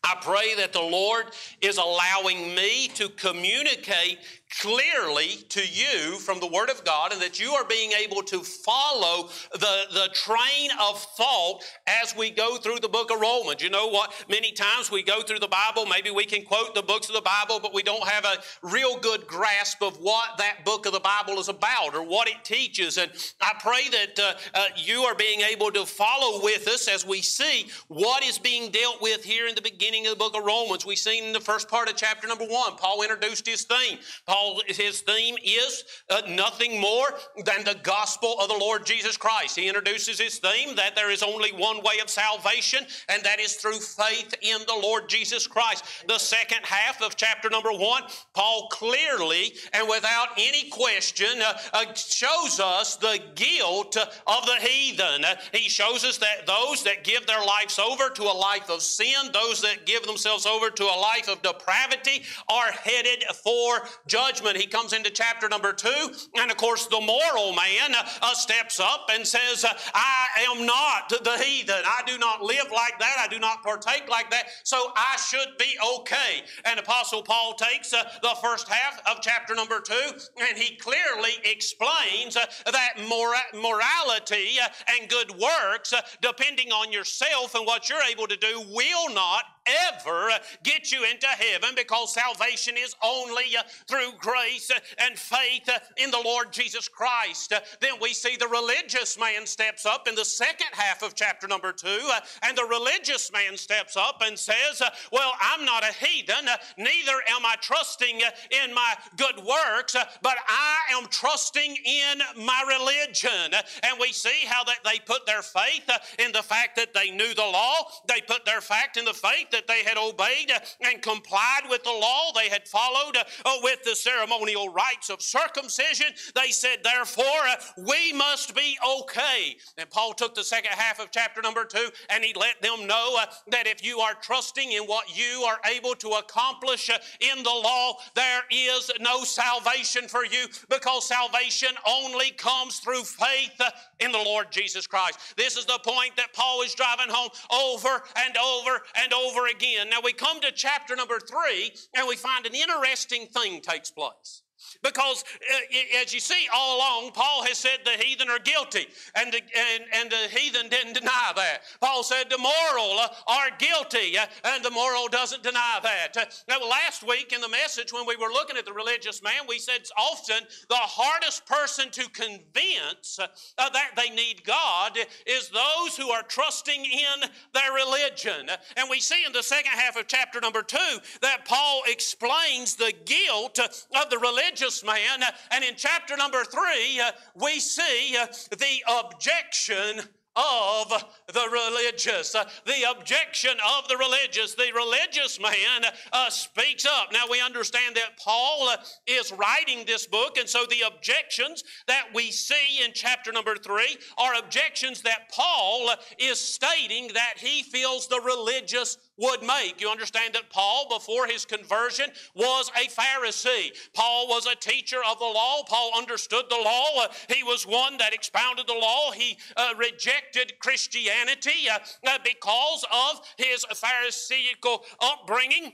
[0.06, 1.26] I pray that the Lord
[1.62, 4.20] is allowing me to communicate
[4.62, 8.40] clearly to you from the Word of God and that you are being able to
[8.40, 13.62] follow the, the train of thought as we go through the book of Romans.
[13.62, 14.14] You know what?
[14.30, 17.22] Many times we go through the Bible, maybe we can quote the books of the
[17.22, 21.00] Bible, but we don't have a real good grasp of what that book of the
[21.00, 22.98] Bible is about or what it teaches.
[22.98, 27.06] And I pray that uh, uh, you are being able to follow with us as
[27.06, 30.46] we see what is being dealt with here in the beginning of the book of
[30.46, 30.86] Romans.
[30.86, 34.00] We've seen in the first part of chapter number one, Paul introduced his theme.
[34.26, 37.08] Paul Paul, his theme is uh, nothing more
[37.46, 39.56] than the gospel of the Lord Jesus Christ.
[39.56, 43.54] He introduces his theme that there is only one way of salvation, and that is
[43.54, 45.86] through faith in the Lord Jesus Christ.
[46.10, 51.94] The second half of chapter number one, Paul clearly and without any question uh, uh,
[51.94, 55.24] shows us the guilt of the heathen.
[55.24, 58.82] Uh, he shows us that those that give their lives over to a life of
[58.82, 64.25] sin, those that give themselves over to a life of depravity, are headed for judgment
[64.26, 64.58] judgment.
[64.58, 69.10] He comes into chapter number two, and of course, the moral man uh, steps up
[69.12, 71.84] and says, uh, I am not the heathen.
[71.86, 73.18] I do not live like that.
[73.20, 74.46] I do not partake like that.
[74.64, 76.44] So I should be okay.
[76.66, 81.34] And Apostle Paul takes uh, the first half of chapter number two, and he clearly
[81.44, 84.58] explains uh, that mora- morality
[85.00, 90.30] and good works, depending on yourself and what you're able to do, will not ever
[90.64, 95.80] get you into heaven because salvation is only uh, through grace uh, and faith uh,
[95.98, 97.54] in the Lord Jesus Christ.
[97.54, 101.48] Uh, then we see the religious man steps up in the second half of chapter
[101.48, 105.84] number two, uh, and the religious man steps up and says, uh, Well, I'm not
[105.84, 106.46] a heathen,
[106.78, 108.22] neither am I trusting
[108.64, 113.54] in my good works, but I am trusting in my religion.
[113.84, 115.90] And we see how that they put their faith
[116.20, 117.76] in the fact that they knew the law,
[118.08, 120.52] they put their fact in the faith that they had obeyed
[120.82, 126.08] and complied with the law, they had followed uh, with the ceremonial rites of circumcision.
[126.36, 127.56] They said, therefore, uh,
[127.88, 129.56] we must be okay.
[129.78, 133.18] And Paul took the second half of chapter number two and he let them know
[133.18, 137.50] uh, that if you are trusting in what you are able to accomplish in the
[137.50, 143.62] law, there is no salvation for you because salvation only comes through faith
[144.02, 145.20] in the Lord Jesus Christ.
[145.38, 149.90] This is the point that Paul is driving home over and over and over again.
[149.90, 154.42] Now we come to chapter number three and we find an interesting thing takes place.
[154.84, 159.32] Because uh, as you see all along, Paul has said the heathen are guilty, and
[159.32, 161.62] the, and, and the heathen didn't deny that.
[161.82, 166.18] Paul said the moral uh, are guilty, uh, and the moral doesn't deny that.
[166.18, 169.44] Uh, now, last week in the message, when we were looking at the religious man,
[169.48, 173.28] we said often the hardest person to convince uh,
[173.58, 178.50] uh, that they need God is those who are trusting in their religion.
[178.78, 182.94] And we see in the second half of chapter number two that Paul explains the
[183.06, 185.22] guilt of the religious man.
[185.52, 190.02] And in chapter number three, uh, we see uh, the objection
[190.36, 190.92] of
[191.28, 192.36] the religious.
[192.36, 194.54] Uh, the objection of the religious.
[194.54, 195.86] The religious man
[196.30, 197.14] speaks up.
[197.14, 198.70] Now we understand that Paul
[199.08, 203.98] is writing this book, and so the objections that we see in chapter number three
[204.18, 209.80] are objections that Paul is stating that he feels the religious would make.
[209.82, 213.72] You understand that Paul, before his conversion, was a Pharisee.
[213.94, 215.64] Paul was a teacher of the law.
[215.68, 217.04] Paul understood the law.
[217.04, 219.12] Uh, he was one that expounded the law.
[219.12, 225.74] He uh, rejected Christianity uh, uh, because of his Pharisaical upbringing.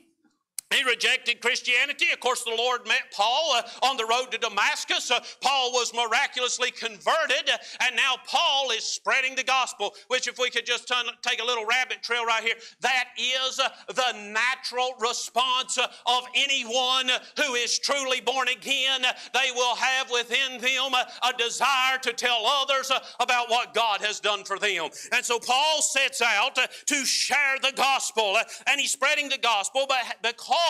[0.73, 2.05] He rejected Christianity.
[2.13, 5.11] Of course, the Lord met Paul uh, on the road to Damascus.
[5.11, 9.93] Uh, Paul was miraculously converted, uh, and now Paul is spreading the gospel.
[10.07, 13.59] Which, if we could just turn, take a little rabbit trail right here, that is
[13.59, 19.01] uh, the natural response uh, of anyone who is truly born again.
[19.33, 24.21] They will have within them uh, a desire to tell others about what God has
[24.21, 24.89] done for them.
[25.11, 29.99] And so Paul sets out to share the gospel, and he's spreading the gospel, but
[30.23, 30.60] because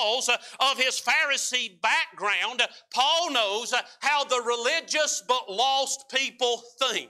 [0.60, 2.62] of his Pharisee background,
[2.94, 7.10] Paul knows uh, how the religious but lost people think.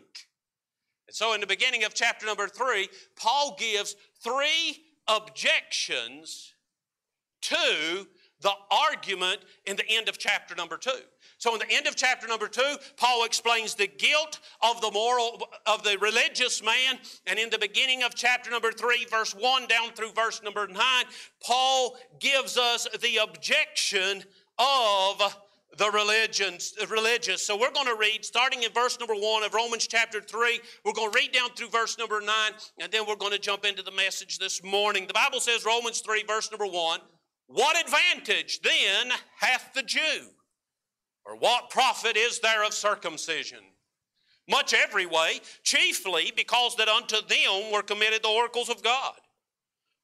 [1.07, 6.53] And so, in the beginning of chapter number three, Paul gives three objections
[7.41, 8.07] to
[8.41, 10.91] the argument in the end of chapter number two.
[11.41, 15.41] So, in the end of chapter number two, Paul explains the guilt of the moral
[15.65, 19.89] of the religious man, and in the beginning of chapter number three, verse one down
[19.95, 21.05] through verse number nine,
[21.43, 24.23] Paul gives us the objection
[24.59, 25.35] of
[25.79, 27.43] the religions, religious.
[27.43, 30.59] So we're going to read, starting in verse number one of Romans chapter three.
[30.85, 33.65] We're going to read down through verse number nine, and then we're going to jump
[33.65, 35.07] into the message this morning.
[35.07, 36.99] The Bible says, Romans three, verse number one.
[37.47, 40.27] What advantage then hath the Jew?
[41.31, 43.59] Or what profit is there of circumcision?
[44.49, 49.15] Much every way, chiefly because that unto them were committed the oracles of God.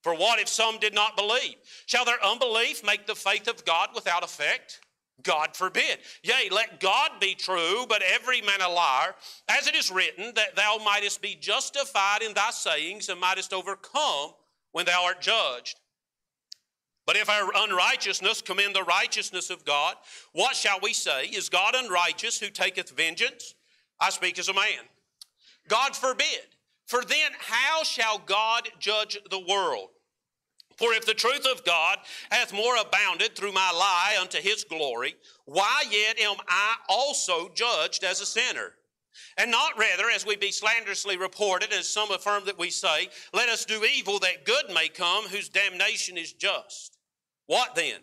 [0.04, 1.56] For what if some did not believe?
[1.86, 4.80] Shall their unbelief make the faith of God without effect?
[5.22, 5.98] God forbid.
[6.24, 9.14] Yea, let God be true, but every man a liar,
[9.50, 14.32] as it is written, that thou mightest be justified in thy sayings and mightest overcome
[14.72, 15.78] when thou art judged.
[17.08, 19.96] But if our unrighteousness commend the righteousness of God,
[20.34, 21.28] what shall we say?
[21.28, 23.56] Is God unrighteous who taketh vengeance?
[24.00, 24.84] I speak as a man.
[25.70, 26.46] God forbid.
[26.86, 29.88] For then how shall God judge the world?
[30.78, 31.98] For if the truth of God
[32.30, 38.04] hath more abounded through my lie unto his glory, why yet am I also judged
[38.04, 38.74] as a sinner?
[39.38, 43.50] And not rather, as we be slanderously reported, as some affirm that we say, let
[43.50, 46.97] us do evil that good may come, whose damnation is just.
[47.48, 48.00] What then?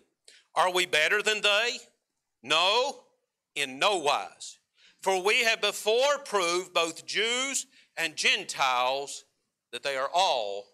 [0.55, 1.77] Are we better than they?
[2.43, 3.05] No,
[3.55, 4.59] in no wise.
[5.03, 7.67] For we have before proved both Jews
[7.97, 9.25] and Gentiles
[9.73, 10.67] that they are all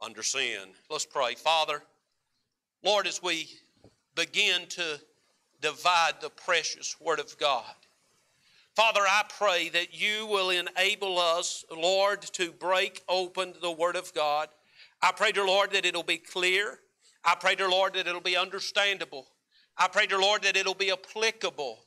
[0.00, 0.70] under sin.
[0.90, 1.34] Let's pray.
[1.34, 1.82] Father,
[2.84, 3.48] Lord, as we
[4.14, 5.00] begin to
[5.60, 7.74] divide the precious Word of God,
[8.74, 14.14] Father, I pray that you will enable us, Lord, to break open the Word of
[14.14, 14.48] God.
[15.02, 16.78] I pray, dear Lord, that it'll be clear.
[17.24, 19.26] I pray, dear Lord, that it'll be understandable.
[19.76, 21.78] I pray, dear Lord, that it'll be applicable.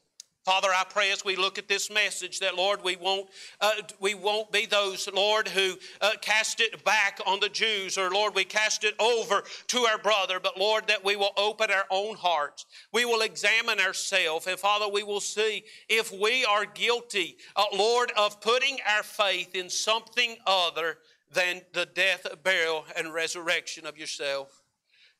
[0.45, 3.27] Father, I pray as we look at this message that, Lord, we won't,
[3.59, 8.11] uh, we won't be those, Lord, who uh, cast it back on the Jews or,
[8.11, 11.85] Lord, we cast it over to our brother, but, Lord, that we will open our
[11.89, 12.67] own hearts.
[12.93, 18.11] We will examine ourselves, and, Father, we will see if we are guilty, uh, Lord,
[18.15, 20.99] of putting our faith in something other
[21.33, 24.61] than the death, burial, and resurrection of yourself.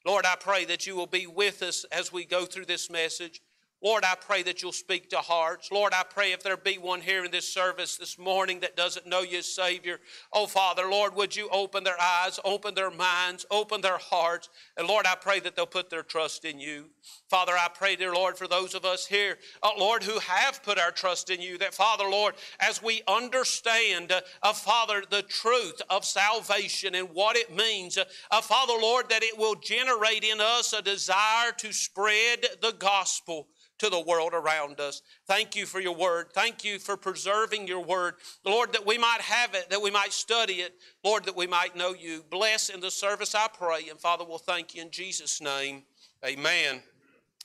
[0.06, 3.42] Lord, I pray that you will be with us as we go through this message.
[3.86, 5.72] Lord, I pray that you'll speak to hearts.
[5.72, 9.06] Lord, I pray if there be one here in this service this morning that doesn't
[9.06, 10.00] know you as Savior,
[10.34, 14.88] oh Father, Lord, would you open their eyes, open their minds, open their hearts, and
[14.88, 16.86] Lord, I pray that they'll put their trust in you.
[17.30, 20.80] Father, I pray, dear Lord, for those of us here, uh, Lord, who have put
[20.80, 25.80] our trust in you, that Father, Lord, as we understand, uh, uh, Father, the truth
[25.92, 30.74] of salvation and what it means, uh, Father, Lord, that it will generate in us
[30.74, 33.48] a desire to spread the gospel.
[33.80, 35.02] To the world around us.
[35.28, 36.28] Thank you for your word.
[36.34, 38.16] Thank you for preserving your word.
[38.44, 40.76] Lord, that we might have it, that we might study it.
[41.04, 42.24] Lord, that we might know you.
[42.30, 43.90] Bless in the service, I pray.
[43.90, 45.84] And Father, we'll thank you in Jesus' name.
[46.26, 46.82] Amen.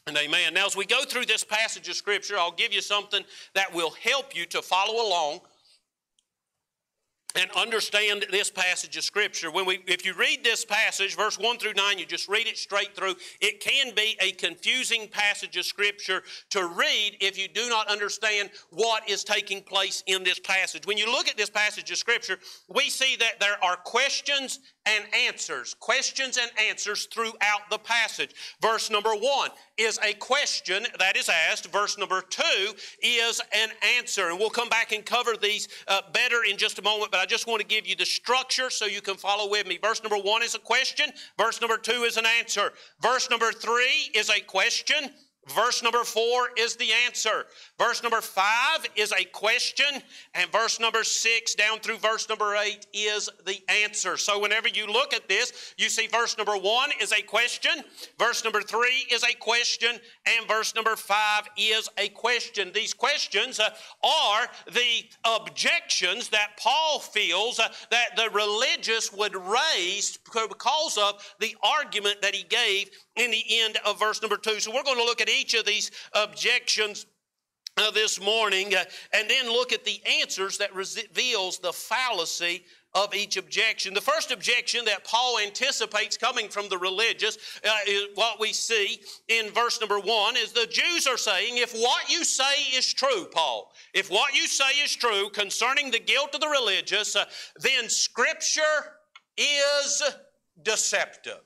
[0.07, 0.55] And amen.
[0.55, 3.23] Now, as we go through this passage of Scripture, I'll give you something
[3.55, 5.41] that will help you to follow along
[7.35, 9.51] and understand this passage of scripture.
[9.51, 12.59] When we if you read this passage verse 1 through 9 you just read it
[12.59, 17.69] straight through it can be a confusing passage of scripture to read if you do
[17.69, 20.87] not understand what is taking place in this passage.
[20.87, 25.05] When you look at this passage of scripture we see that there are questions and
[25.15, 28.35] answers questions and answers throughout the passage.
[28.61, 29.51] Verse number 1
[29.81, 32.43] is a question that is asked verse number 2
[33.03, 36.83] is an answer and we'll come back and cover these uh, better in just a
[36.83, 39.67] moment but I just want to give you the structure so you can follow with
[39.67, 39.79] me.
[39.83, 44.11] Verse number one is a question, verse number two is an answer, verse number three
[44.15, 45.11] is a question.
[45.49, 47.47] Verse number four is the answer.
[47.81, 49.87] Verse number five is a question.
[50.35, 54.19] And verse number six down through verse number eight is the answer.
[54.19, 57.71] So whenever you look at this, you see verse number one is a question.
[58.19, 59.99] Verse number three is a question.
[60.27, 62.71] And verse number five is a question.
[62.75, 63.71] These questions uh,
[64.05, 71.57] are the objections that Paul feels uh, that the religious would raise because of the
[71.63, 74.61] argument that he gave in the end of verse number two.
[74.61, 77.07] So we're going to look at each of these objections
[77.77, 82.65] uh, this morning uh, and then look at the answers that reveals the fallacy
[82.95, 83.95] of each objection.
[83.95, 89.01] The first objection that Paul anticipates coming from the religious uh, is what we see
[89.29, 93.27] in verse number one is the Jews are saying, if what you say is true,
[93.33, 97.27] Paul, if what you say is true concerning the guilt of the religious, uh,
[97.61, 98.61] then Scripture
[99.37, 100.03] is
[100.63, 101.41] deceptive.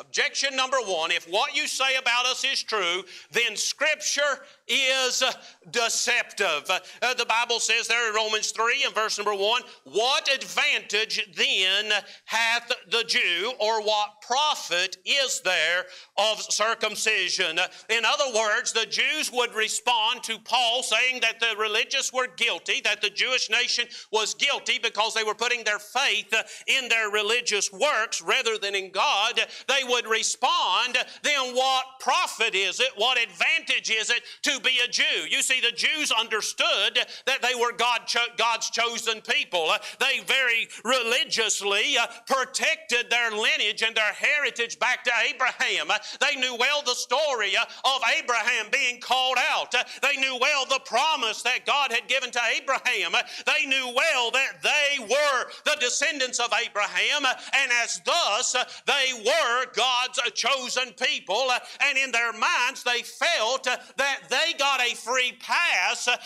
[0.00, 3.02] Objection number one if what you say about us is true,
[3.32, 4.40] then Scripture
[4.70, 5.22] is
[5.70, 6.70] deceptive.
[7.02, 11.92] Uh, the Bible says there in Romans 3 and verse number 1 What advantage then
[12.26, 15.84] hath the Jew, or what profit is there
[16.16, 17.58] of circumcision?
[17.88, 22.80] In other words, the Jews would respond to Paul saying that the religious were guilty,
[22.84, 26.32] that the Jewish nation was guilty because they were putting their faith
[26.66, 29.40] in their religious works rather than in God.
[29.66, 32.90] They would respond, then what profit is it?
[32.96, 35.28] What advantage is it to be a Jew?
[35.28, 39.70] You see, the Jews understood that they were God cho- God's chosen people.
[39.70, 45.90] Uh, they very religiously uh, protected their lineage and their heritage back to Abraham.
[45.90, 49.74] Uh, they knew well the story uh, of Abraham being called out.
[49.74, 53.14] Uh, they knew well the promise that God had given to Abraham.
[53.14, 58.56] Uh, they knew well that they were the descendants of Abraham, and as thus
[58.86, 61.50] they were God's chosen people.
[61.80, 66.16] And in their minds, they felt that they got a free pass uh,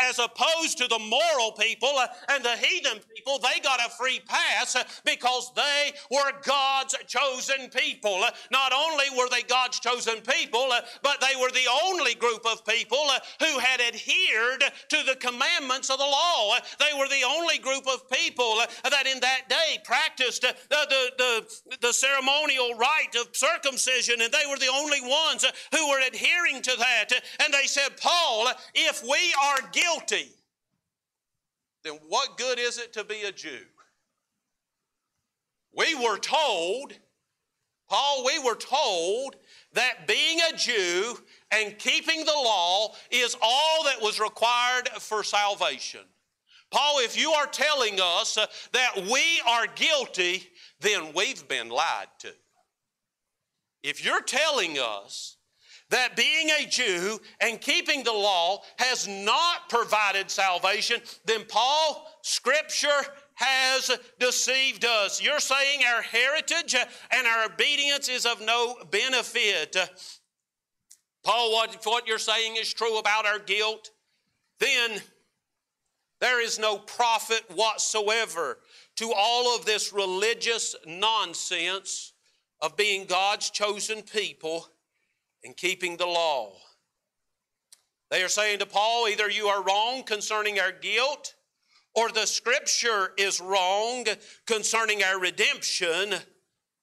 [0.00, 3.38] as opposed to the moral people uh, and the heathen people.
[3.38, 8.24] They got a free pass uh, because they were God's chosen people.
[8.50, 10.70] Not only were they God's chosen people,
[11.02, 13.06] but they were the only group of people
[13.40, 16.56] who had adhered to the commandments of the law.
[16.78, 21.76] They were the only group of people that in that day practiced the, the, the,
[21.80, 26.76] the ceremonial rite of circumcision, and they were the only ones who were adhering to
[26.78, 27.10] that.
[27.44, 30.30] And they said, Paul, if we are guilty,
[31.82, 33.60] then what good is it to be a Jew?
[35.76, 36.92] We were told,
[37.88, 39.36] Paul, we were told
[39.72, 41.18] that being a Jew
[41.50, 46.00] and keeping the law is all that was required for salvation.
[46.70, 48.36] Paul, if you are telling us
[48.72, 50.48] that we are guilty,
[50.80, 52.32] then we've been lied to.
[53.82, 55.36] If you're telling us
[55.90, 62.88] that being a Jew and keeping the law has not provided salvation, then Paul, Scripture
[63.34, 65.22] has deceived us.
[65.22, 69.76] You're saying our heritage and our obedience is of no benefit.
[71.22, 73.90] Paul, what, what you're saying is true about our guilt,
[74.60, 75.00] then
[76.20, 78.58] there is no profit whatsoever
[78.96, 82.12] to all of this religious nonsense
[82.60, 84.68] of being God's chosen people
[85.44, 86.52] and keeping the law.
[88.10, 91.34] They are saying to Paul, either you are wrong concerning our guilt,
[91.94, 94.06] or the scripture is wrong
[94.46, 96.14] concerning our redemption.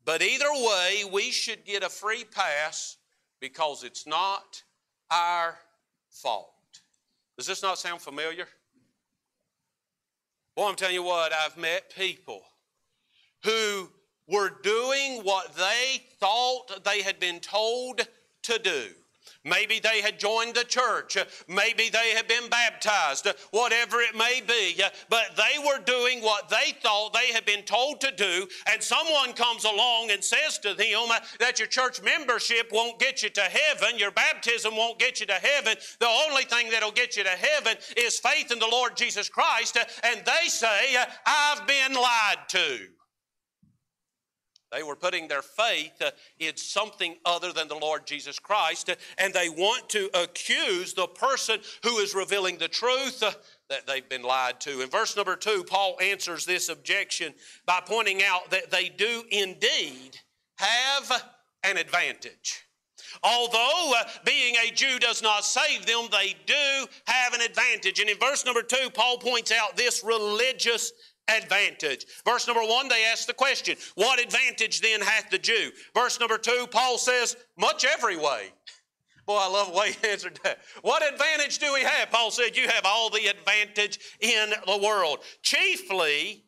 [0.06, 2.98] But either way, we should get a free pass
[3.40, 4.64] because it's not
[5.10, 5.58] our
[6.10, 6.54] fault.
[7.38, 8.48] Does this not sound familiar?
[10.56, 12.42] Well, I'm telling you what, I've met people
[13.44, 13.90] who
[14.28, 18.02] were doing what they thought they had been told
[18.44, 18.88] to do.
[19.44, 21.18] Maybe they had joined the church.
[21.48, 23.28] Maybe they had been baptized.
[23.50, 24.80] Whatever it may be.
[25.10, 28.48] But they were doing what they thought they had been told to do.
[28.72, 31.08] And someone comes along and says to them
[31.40, 33.98] that your church membership won't get you to heaven.
[33.98, 35.76] Your baptism won't get you to heaven.
[36.00, 39.76] The only thing that'll get you to heaven is faith in the Lord Jesus Christ.
[40.04, 42.88] And they say, I've been lied to.
[44.72, 48.96] They were putting their faith uh, in something other than the Lord Jesus Christ, uh,
[49.18, 53.32] and they want to accuse the person who is revealing the truth uh,
[53.70, 54.82] that they've been lied to.
[54.82, 57.34] In verse number two, Paul answers this objection
[57.66, 60.18] by pointing out that they do indeed
[60.58, 61.24] have
[61.64, 62.64] an advantage.
[63.24, 68.00] Although uh, being a Jew does not save them, they do have an advantage.
[68.00, 70.94] And in verse number two, Paul points out this religious
[71.28, 72.06] advantage.
[72.26, 75.72] Verse number one, they ask the question, What advantage then hath the Jew?
[75.94, 78.52] Verse number two, Paul says, Much every way.
[79.26, 80.60] Boy, I love the way he answered that.
[80.82, 82.12] What advantage do we have?
[82.12, 85.20] Paul said, You have all the advantage in the world.
[85.42, 86.44] Chiefly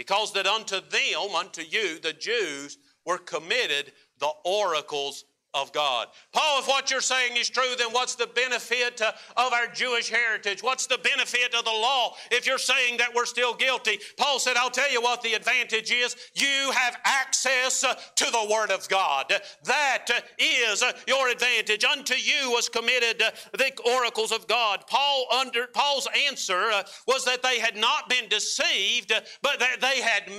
[0.00, 6.08] because that unto them, unto you, the Jews, were committed the oracles of God.
[6.32, 10.08] Paul, if what you're saying is true, then what's the benefit uh, of our Jewish
[10.08, 10.62] heritage?
[10.62, 13.98] What's the benefit of the law if you're saying that we're still guilty?
[14.16, 16.16] Paul said, I'll tell you what the advantage is.
[16.34, 19.32] You have access uh, to the Word of God.
[19.64, 21.84] That uh, your advantage.
[21.84, 23.22] Unto you was committed
[23.52, 24.84] the oracles of God.
[24.86, 26.70] Paul under Paul's answer
[27.06, 30.30] was that they had not been deceived, but that they had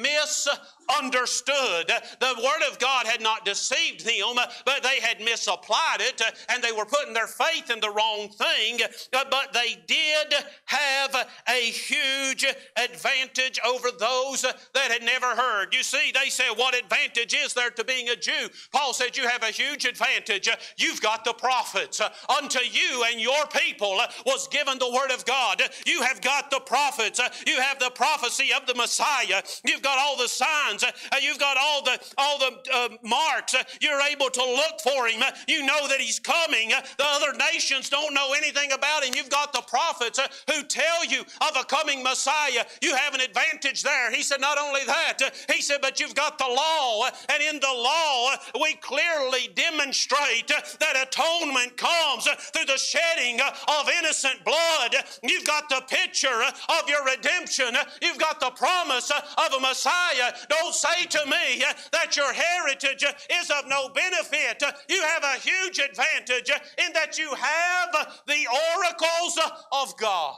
[0.92, 1.92] misunderstood.
[2.20, 4.36] The Word of God had not deceived them,
[4.66, 8.80] but they had misapplied it and they were putting their faith in the wrong thing,
[9.12, 10.34] but they did
[10.66, 12.46] have a huge
[12.78, 15.74] advantage over those that had never heard.
[15.74, 18.50] You see, they said, What advantage is there to being a Jew?
[18.72, 20.50] Paul said, You have a huge advantage.
[20.78, 22.02] You've got the prophets.
[22.02, 25.62] Unto you and your people was given the word of God.
[25.86, 27.20] You have got the prophets.
[27.46, 29.42] You have the prophecy of the Messiah.
[29.66, 30.81] You've got all the signs.
[30.84, 33.54] Uh, uh, you've got all the all the uh, marks.
[33.54, 35.22] Uh, you're able to look for him.
[35.48, 36.70] You know that he's coming.
[36.70, 39.14] The other nations don't know anything about him.
[39.16, 40.20] You've got the prophets
[40.50, 42.66] who tell you of a coming Messiah.
[42.82, 44.12] You have an advantage there.
[44.12, 45.18] He said, not only that,
[45.54, 47.10] he said, but you've got the law.
[47.30, 54.44] And in the law, we clearly demonstrate that atonement comes through the shedding of innocent
[54.44, 54.96] blood.
[55.24, 57.76] You've got the picture of your redemption.
[58.02, 60.34] You've got the promise of a Messiah.
[60.72, 65.24] Say to me uh, that your heritage uh, is of no benefit uh, you have
[65.24, 66.50] a huge advantage
[66.86, 69.40] in that you have the oracles
[69.72, 70.36] of God.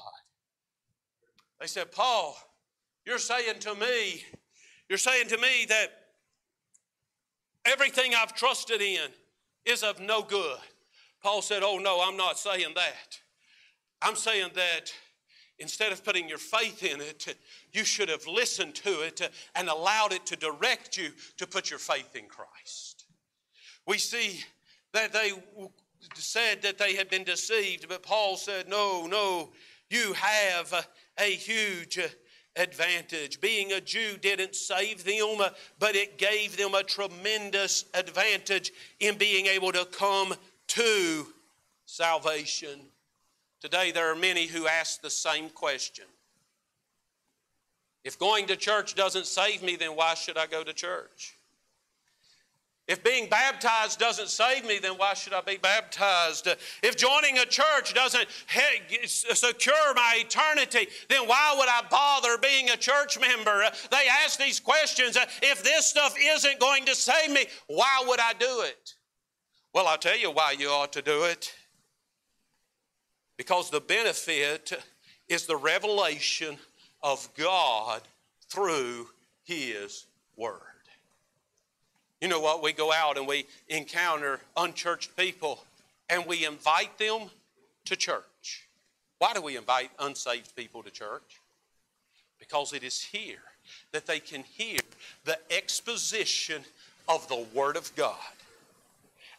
[1.60, 2.38] They said, Paul,
[3.06, 4.24] you're saying to me,
[4.90, 5.88] you're saying to me that
[7.66, 9.10] everything I've trusted in
[9.66, 10.58] is of no good.
[11.22, 13.20] Paul said, Oh, no, I'm not saying that.
[14.02, 14.92] I'm saying that
[15.60, 17.36] instead of putting your faith in it,
[17.72, 21.80] you should have listened to it and allowed it to direct you to put your
[21.80, 23.06] faith in Christ.
[23.86, 24.44] We see
[24.94, 25.32] that they
[26.16, 29.52] said that they had been deceived, but Paul said, No, no,
[29.90, 30.88] you have
[31.18, 32.00] a huge
[32.56, 33.42] advantage.
[33.42, 35.38] Being a Jew didn't save them,
[35.80, 40.36] but it gave them a tremendous advantage in being able to come
[40.68, 41.28] to
[41.86, 42.80] salvation.
[43.64, 46.04] Today, there are many who ask the same question
[48.04, 51.38] If going to church doesn't save me, then why should I go to church?
[52.90, 56.50] If being baptized doesn't save me, then why should I be baptized?
[56.84, 58.28] If joining a church doesn't
[59.06, 63.64] secure my eternity, then why would I bother being a church member?
[63.90, 65.18] They ask these questions.
[65.42, 68.96] If this stuff isn't going to save me, why would I do it?
[69.74, 71.54] Well, I'll tell you why you ought to do it.
[73.38, 74.74] Because the benefit
[75.28, 76.58] is the revelation
[77.02, 78.02] of God
[78.50, 79.08] through
[79.44, 80.06] His
[80.38, 80.60] Word.
[82.22, 82.64] You know what?
[82.64, 85.64] We go out and we encounter unchurched people
[86.10, 87.30] and we invite them
[87.86, 88.68] to church.
[89.18, 91.42] Why do we invite unsaved people to church?
[92.40, 93.44] Because it is here
[93.92, 94.80] that they can hear
[95.26, 96.64] the exposition
[97.08, 98.16] of the Word of God.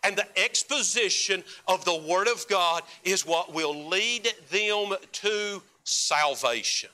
[0.04, 6.90] And the exposition of the Word of God is what will lead them to salvation.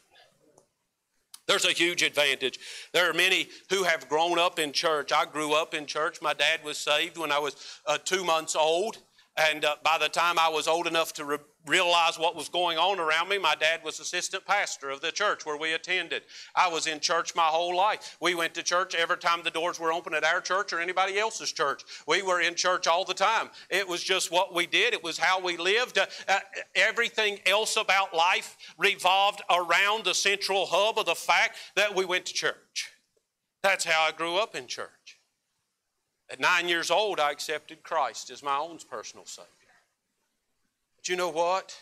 [1.46, 2.60] There's a huge advantage.
[2.92, 5.10] There are many who have grown up in church.
[5.12, 6.22] I grew up in church.
[6.22, 7.56] My dad was saved when I was
[7.86, 8.98] uh, two months old.
[9.36, 12.78] And uh, by the time I was old enough to re- realize what was going
[12.78, 13.38] on around me.
[13.38, 16.22] My dad was assistant pastor of the church where we attended.
[16.54, 18.16] I was in church my whole life.
[18.20, 21.18] We went to church every time the doors were open at our church or anybody
[21.18, 21.82] else's church.
[22.06, 23.50] We were in church all the time.
[23.68, 25.98] It was just what we did, it was how we lived.
[25.98, 26.38] Uh, uh,
[26.74, 32.26] everything else about life revolved around the central hub of the fact that we went
[32.26, 32.90] to church.
[33.62, 35.18] That's how I grew up in church.
[36.30, 39.59] At nine years old, I accepted Christ as my own personal Savior.
[41.00, 41.74] But you know what?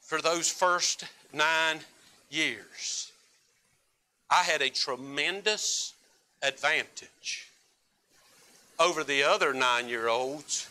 [0.00, 1.78] For those first nine
[2.28, 3.12] years,
[4.28, 5.94] I had a tremendous
[6.42, 7.46] advantage
[8.80, 10.68] over the other nine year olds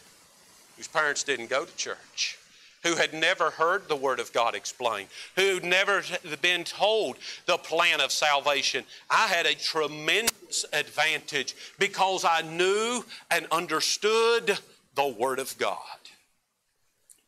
[0.75, 2.37] whose parents didn't go to church,
[2.83, 6.03] who had never heard the Word of God explained, who'd never
[6.41, 7.15] been told
[7.45, 8.83] the plan of salvation.
[9.09, 14.59] I had a tremendous advantage because I knew and understood
[14.95, 15.98] the Word of God.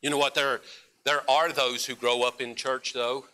[0.01, 0.35] You know what?
[0.35, 0.61] There,
[1.03, 3.25] there are those who grow up in church, though.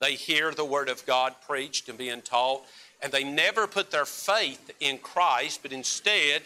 [0.00, 2.64] They hear the Word of God preached and being taught,
[3.02, 6.42] and they never put their faith in Christ, but instead,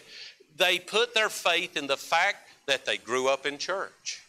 [0.57, 4.21] they put their faith in the fact that they grew up in church.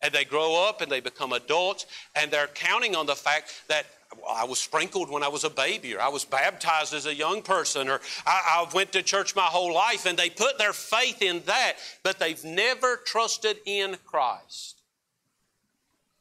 [0.00, 3.86] And they grow up and they become adults, and they're counting on the fact that
[4.28, 7.42] I was sprinkled when I was a baby, or I was baptized as a young
[7.42, 11.22] person, or I, I, went to church my whole life, and they put their faith
[11.22, 14.81] in that, but they've never trusted in Christ.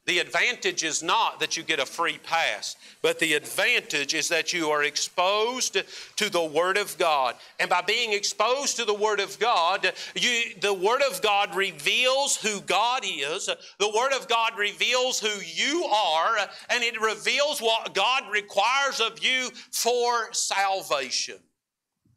[0.08, 4.52] The advantage is not that you get a free pass, but the advantage is that
[4.52, 5.78] you are exposed
[6.16, 7.36] to the Word of God.
[7.60, 12.36] And by being exposed to the Word of God, you, the Word of God reveals
[12.36, 13.46] who God is,
[13.78, 16.36] the Word of God reveals who you are,
[16.72, 21.38] and it reveals what God requires of you for salvation.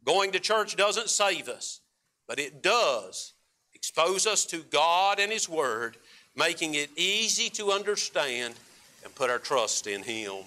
[0.03, 1.81] Going to church doesn't save us,
[2.27, 3.33] but it does
[3.75, 5.97] expose us to God and His Word
[6.35, 8.53] making it easy to understand
[9.03, 10.43] and put our trust in Him.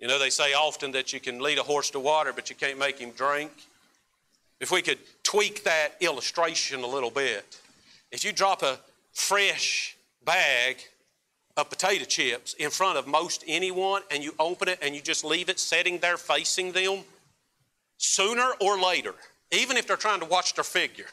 [0.00, 2.56] You know, they say often that you can lead a horse to water, but you
[2.56, 3.50] can't make him drink.
[4.60, 7.60] If we could tweak that illustration a little bit,
[8.12, 8.78] if you drop a
[9.12, 10.76] fresh bag
[11.56, 15.24] of potato chips in front of most anyone and you open it and you just
[15.24, 17.00] leave it sitting there facing them,
[17.96, 19.14] sooner or later,
[19.50, 21.06] even if they're trying to watch their figure,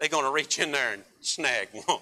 [0.00, 2.00] they're going to reach in there and snag one.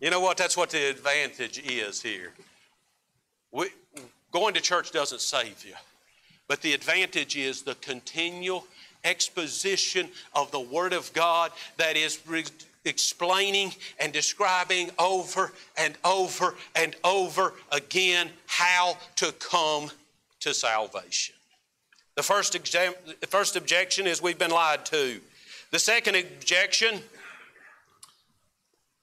[0.00, 0.38] You know what?
[0.38, 2.32] That's what the advantage is here.
[3.52, 3.68] We,
[4.32, 5.74] going to church doesn't save you,
[6.48, 8.66] but the advantage is the continual
[9.04, 12.44] exposition of the Word of God that is re-
[12.84, 19.90] explaining and describing over and over and over again how to come
[20.40, 21.34] to salvation.
[22.16, 25.20] The first, exam- the first objection is we've been lied to.
[25.70, 27.00] The second objection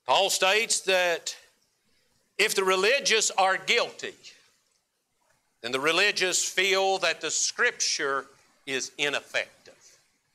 [0.08, 1.36] Paul states that
[2.38, 4.14] if the religious are guilty,
[5.62, 8.26] then the religious feel that the scripture
[8.66, 9.74] is ineffective.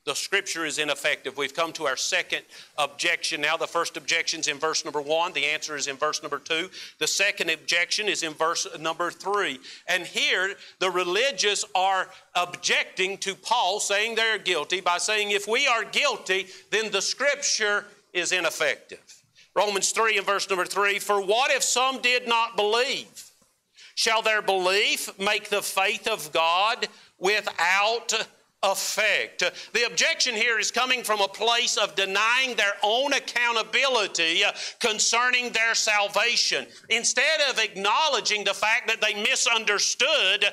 [0.05, 1.37] The scripture is ineffective.
[1.37, 2.43] We've come to our second
[2.77, 3.55] objection now.
[3.55, 5.31] The first objection is in verse number one.
[5.31, 6.69] The answer is in verse number two.
[6.99, 9.59] The second objection is in verse number three.
[9.87, 15.67] And here, the religious are objecting to Paul, saying they're guilty, by saying, if we
[15.67, 19.22] are guilty, then the scripture is ineffective.
[19.55, 23.31] Romans 3 and verse number 3 For what if some did not believe?
[23.95, 26.87] Shall their belief make the faith of God
[27.19, 28.27] without
[28.63, 29.43] effect.
[29.73, 35.51] The objection here is coming from a place of denying their own accountability uh, concerning
[35.51, 36.65] their salvation.
[36.89, 40.45] Instead of acknowledging the fact that they misunderstood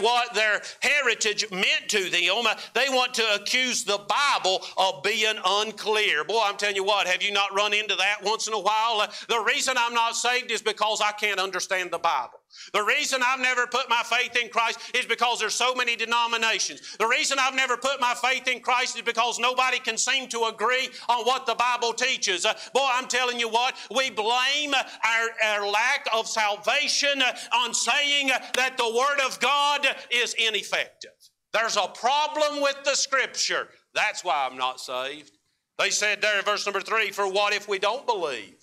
[0.00, 5.36] what their heritage meant to them, uh, they want to accuse the Bible of being
[5.44, 6.24] unclear.
[6.24, 9.00] Boy, I'm telling you what, have you not run into that once in a while?
[9.00, 12.39] Uh, the reason I'm not saved is because I can't understand the Bible.
[12.72, 16.96] The reason I've never put my faith in Christ is because there's so many denominations.
[16.98, 20.44] The reason I've never put my faith in Christ is because nobody can seem to
[20.44, 22.44] agree on what the Bible teaches.
[22.44, 27.72] Uh, boy, I'm telling you what, we blame our, our lack of salvation uh, on
[27.72, 31.10] saying uh, that the Word of God is ineffective.
[31.52, 33.68] There's a problem with the Scripture.
[33.94, 35.32] That's why I'm not saved.
[35.78, 38.56] They said there in verse number three, for what if we don't believe?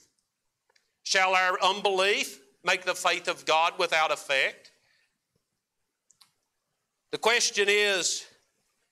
[1.04, 4.72] Shall our unbelief make the faith of God without effect?
[7.10, 8.26] The question is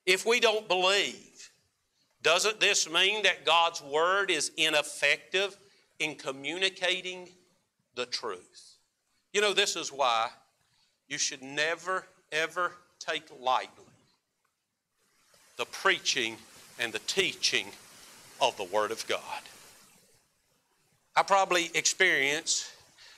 [0.07, 1.51] if we don't believe,
[2.23, 5.55] doesn't this mean that God's word is ineffective
[5.99, 7.29] in communicating
[7.93, 8.77] the truth?
[9.33, 10.29] You know, this is why
[11.07, 13.85] you should never, ever take lightly
[15.57, 16.37] the preaching
[16.79, 17.67] and the teaching
[18.41, 19.41] of the Word of God.
[21.15, 22.69] I probably experience,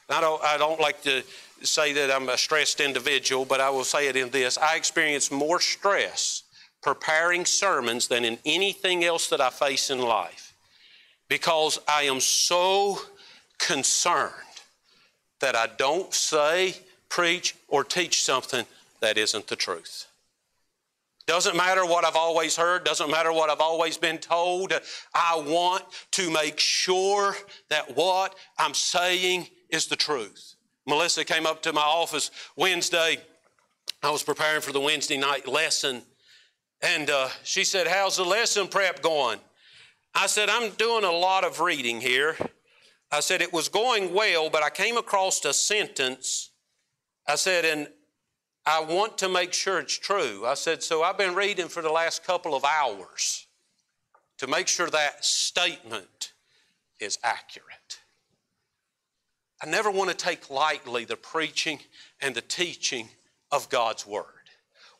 [0.10, 1.24] I don't, I don't like to
[1.64, 5.32] say that I'm a stressed individual, but I will say it in this I experience
[5.32, 6.44] more stress
[6.82, 10.54] preparing sermons than in anything else that I face in life
[11.28, 13.00] because I am so
[13.58, 14.32] concerned
[15.40, 16.76] that I don't say,
[17.10, 18.66] preach, or teach something
[19.02, 20.08] that isn't the truth.
[21.26, 24.72] Doesn't matter what I've always heard, doesn't matter what I've always been told.
[25.14, 27.36] I want to make sure
[27.70, 30.56] that what I'm saying is the truth.
[30.86, 33.18] Melissa came up to my office Wednesday.
[34.02, 36.04] I was preparing for the Wednesday night lesson,
[36.82, 39.40] and uh, she said, How's the lesson prep going?
[40.16, 42.38] I said, I'm doing a lot of reading here.
[43.12, 46.52] I said, It was going well, but I came across a sentence.
[47.28, 47.88] I said, and
[48.66, 50.46] I want to make sure it's true.
[50.46, 53.48] I said, So I've been reading for the last couple of hours
[54.38, 56.34] to make sure that statement
[57.00, 57.97] is accurate.
[59.62, 61.80] I never want to take lightly the preaching
[62.22, 63.10] and the teaching
[63.52, 64.26] of God's Word.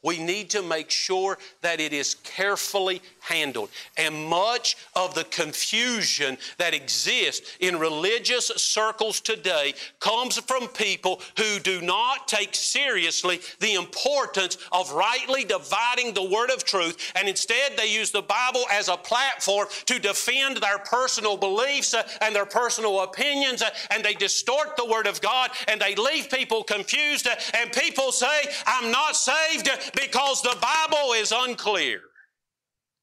[0.04, 3.70] We need to make sure that it is carefully handled.
[3.98, 11.60] And much of the confusion that exists in religious circles today comes from people who
[11.60, 17.74] do not take seriously the importance of rightly dividing the word of truth, and instead
[17.76, 22.46] they use the Bible as a platform to defend their personal beliefs uh, and their
[22.46, 27.28] personal opinions, uh, and they distort the word of God and they leave people confused.
[27.28, 32.02] uh, And people say, I'm not saved because the Bible is unclear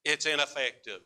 [0.05, 1.01] it's ineffective.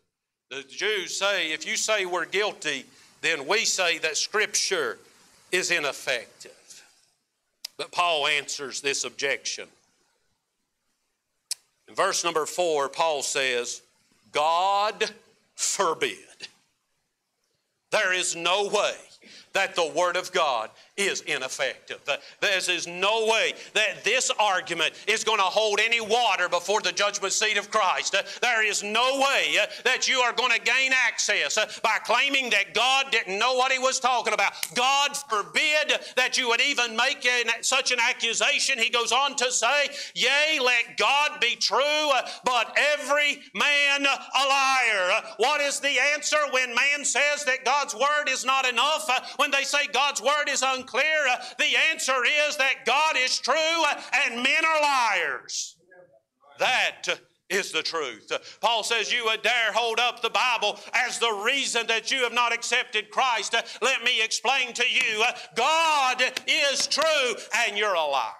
[0.50, 2.84] The Jews say if you say we're guilty,
[3.20, 4.98] then we say that Scripture
[5.52, 6.52] is ineffective.
[7.76, 9.68] But Paul answers this objection.
[11.86, 13.82] In verse number four, Paul says,
[14.32, 15.10] God
[15.54, 16.16] forbid.
[17.90, 18.94] There is no way
[19.52, 22.00] that the Word of God is ineffective.
[22.40, 26.92] There is no way that this argument is going to hold any water before the
[26.92, 28.14] judgment seat of Christ.
[28.14, 31.98] Uh, there is no way uh, that you are going to gain access uh, by
[32.04, 34.52] claiming that God didn't know what He was talking about.
[34.74, 37.26] God forbid that you would even make
[37.60, 38.78] such an accusation.
[38.78, 42.10] He goes on to say, Yea, let God be true,
[42.44, 45.22] but every man a liar.
[45.36, 49.08] What is the answer when man says that God's Word is not enough?
[49.36, 50.87] When they say God's Word is unclear?
[50.96, 55.76] Uh, the answer is that God is true uh, and men are liars.
[56.58, 57.20] That
[57.50, 58.30] is the truth.
[58.60, 62.32] Paul says, You would dare hold up the Bible as the reason that you have
[62.32, 63.54] not accepted Christ.
[63.54, 65.24] Uh, let me explain to you
[65.56, 67.34] God is true
[67.66, 68.32] and you're a liar.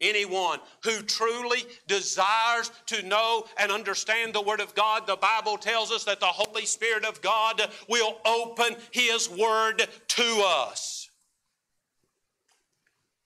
[0.00, 5.92] Anyone who truly desires to know and understand the Word of God, the Bible tells
[5.92, 11.03] us that the Holy Spirit of God will open His Word to us.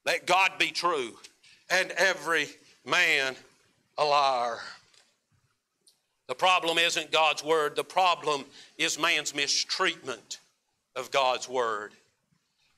[0.09, 1.19] Let God be true
[1.69, 2.49] and every
[2.87, 3.37] man
[3.99, 4.57] a liar.
[6.29, 8.47] The problem isn't God's Word, the problem
[8.79, 10.39] is man's mistreatment
[10.97, 11.93] of God's Word.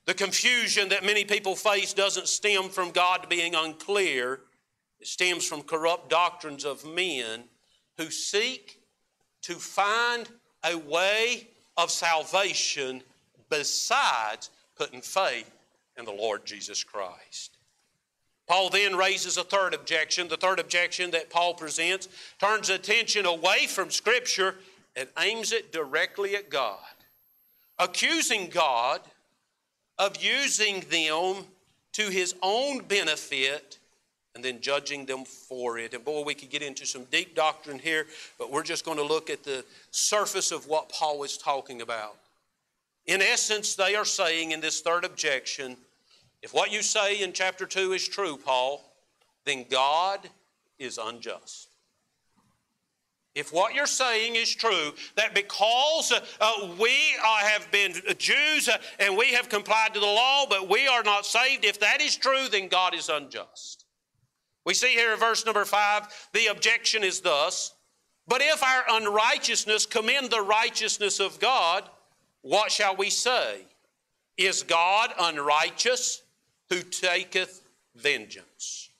[0.07, 4.41] The confusion that many people face doesn't stem from God being unclear,
[4.99, 7.45] it stems from corrupt doctrines of men
[7.97, 8.81] who seek
[9.43, 10.29] to find
[10.65, 13.05] a way of salvation
[13.49, 15.49] besides putting faith
[16.01, 17.59] in the Lord Jesus Christ.
[18.49, 20.27] Paul then raises a third objection.
[20.27, 22.09] The third objection that Paul presents
[22.41, 24.57] turns attention away from Scripture
[24.97, 26.79] and aims it directly at God,
[27.79, 29.03] accusing God
[29.99, 31.45] of using them
[31.93, 33.79] to his own benefit
[34.35, 35.95] and then judging them for it.
[35.95, 38.07] And boy, we could get into some deep doctrine here,
[38.39, 42.17] but we're just going to look at the surface of what Paul is talking about.
[43.07, 45.77] In essence, they are saying in this third objection
[46.43, 48.83] if what you say in chapter 2 is true, Paul,
[49.45, 50.29] then God
[50.79, 51.69] is unjust.
[53.35, 56.91] If what you're saying is true, that because uh, we
[57.25, 61.05] uh, have been Jews uh, and we have complied to the law, but we are
[61.05, 63.85] not saved, if that is true, then God is unjust.
[64.67, 67.75] We see here in verse number five, the objection is thus
[68.27, 71.89] But if our unrighteousness commend the righteousness of God,
[72.43, 73.61] what shall we say?
[74.37, 76.23] Is God unrighteous
[76.71, 77.63] who taketh
[77.95, 78.91] vengeance?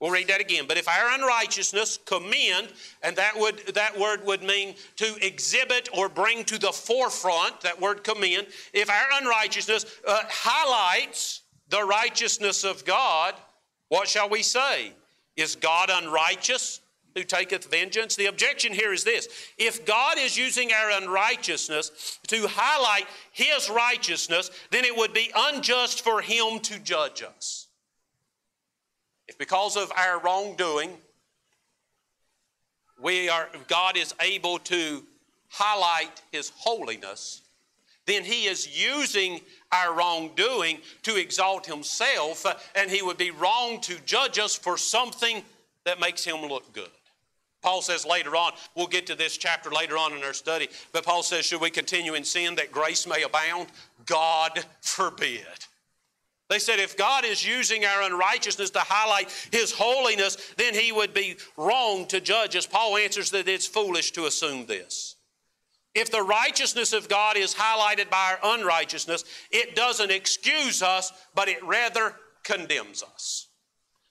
[0.00, 0.66] We'll read that again.
[0.68, 2.68] But if our unrighteousness commend,
[3.02, 7.80] and that would that word would mean to exhibit or bring to the forefront, that
[7.80, 13.34] word commend, if our unrighteousness uh, highlights the righteousness of God,
[13.88, 14.92] what shall we say?
[15.36, 16.80] Is God unrighteous
[17.18, 18.16] who taketh vengeance?
[18.16, 19.28] The objection here is this
[19.58, 26.02] if God is using our unrighteousness to highlight his righteousness, then it would be unjust
[26.02, 27.66] for him to judge us.
[29.26, 30.96] If because of our wrongdoing,
[33.00, 35.04] we are God is able to
[35.48, 37.42] highlight his holiness,
[38.06, 39.40] then he is using
[39.70, 45.42] our wrongdoing to exalt himself, and he would be wrong to judge us for something
[45.84, 46.90] that makes him look good.
[47.62, 51.04] Paul says later on, we'll get to this chapter later on in our study, but
[51.04, 53.68] Paul says, Should we continue in sin that grace may abound?
[54.06, 55.46] God forbid.
[56.48, 61.12] They said if God is using our unrighteousness to highlight His holiness, then He would
[61.12, 62.66] be wrong to judge us.
[62.66, 65.16] Paul answers that it's foolish to assume this.
[65.94, 71.48] If the righteousness of God is highlighted by our unrighteousness, it doesn't excuse us, but
[71.48, 72.14] it rather
[72.44, 73.47] condemns us.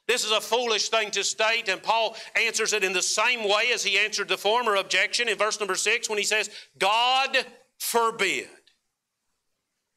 [0.08, 3.72] This is a foolish thing to state, and Paul answers it in the same way
[3.74, 7.38] as he answered the former objection in verse number six when he says, God
[7.78, 8.48] forbid.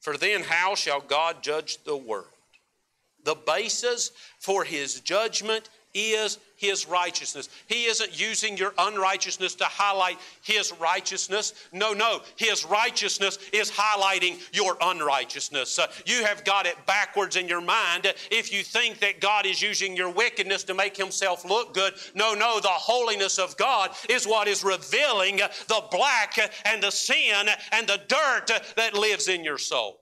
[0.01, 2.27] For then how shall God judge the world?
[3.25, 7.49] The basis for his judgment is his righteousness.
[7.67, 11.55] He isn't using your unrighteousness to highlight his righteousness.
[11.73, 12.21] No, no.
[12.37, 15.79] His righteousness is highlighting your unrighteousness.
[15.79, 19.63] Uh, you have got it backwards in your mind if you think that God is
[19.63, 21.95] using your wickedness to make himself look good.
[22.15, 22.61] No, no.
[22.61, 28.01] The holiness of God is what is revealing the black and the sin and the
[28.07, 30.00] dirt that lives in your soul.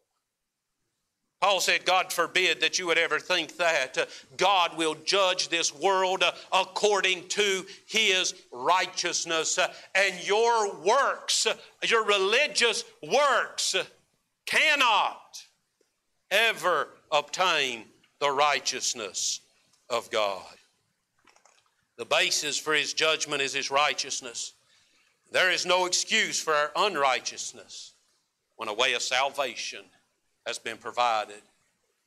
[1.40, 3.96] Paul said, God forbid that you would ever think that.
[3.96, 4.06] Uh,
[4.36, 9.56] God will judge this world uh, according to his righteousness.
[9.56, 11.46] Uh, and your works,
[11.84, 13.76] your religious works,
[14.46, 15.44] cannot
[16.30, 17.84] ever obtain
[18.18, 19.40] the righteousness
[19.88, 20.42] of God.
[21.98, 24.54] The basis for his judgment is his righteousness.
[25.30, 27.92] There is no excuse for our unrighteousness
[28.56, 29.84] when a way of salvation
[30.48, 31.42] has been provided.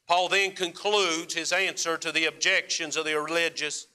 [0.07, 3.85] Paul then concludes his answer to the objections of the religious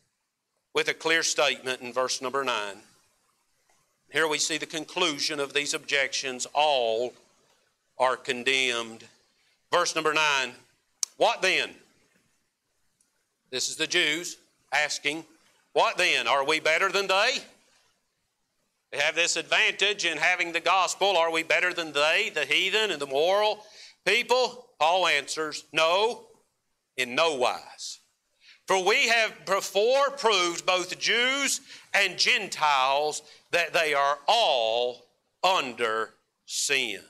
[0.72, 2.76] with a clear statement in verse number 9.
[4.12, 6.46] Here we see the conclusion of these objections.
[6.54, 7.12] All
[7.98, 9.04] are condemned.
[9.72, 10.52] Verse number 9.
[11.16, 11.70] What then?
[13.50, 14.36] This is the Jews
[14.72, 15.24] asking,
[15.72, 16.28] What then?
[16.28, 17.38] Are we better than they?
[18.92, 21.16] They have this advantage in having the gospel.
[21.16, 23.64] Are we better than they, the heathen and the moral?
[24.06, 26.26] People, Paul answers, no,
[26.96, 27.98] in no wise.
[28.66, 31.60] For we have before proved, both Jews
[31.92, 35.06] and Gentiles, that they are all
[35.42, 36.10] under
[36.46, 37.00] sin.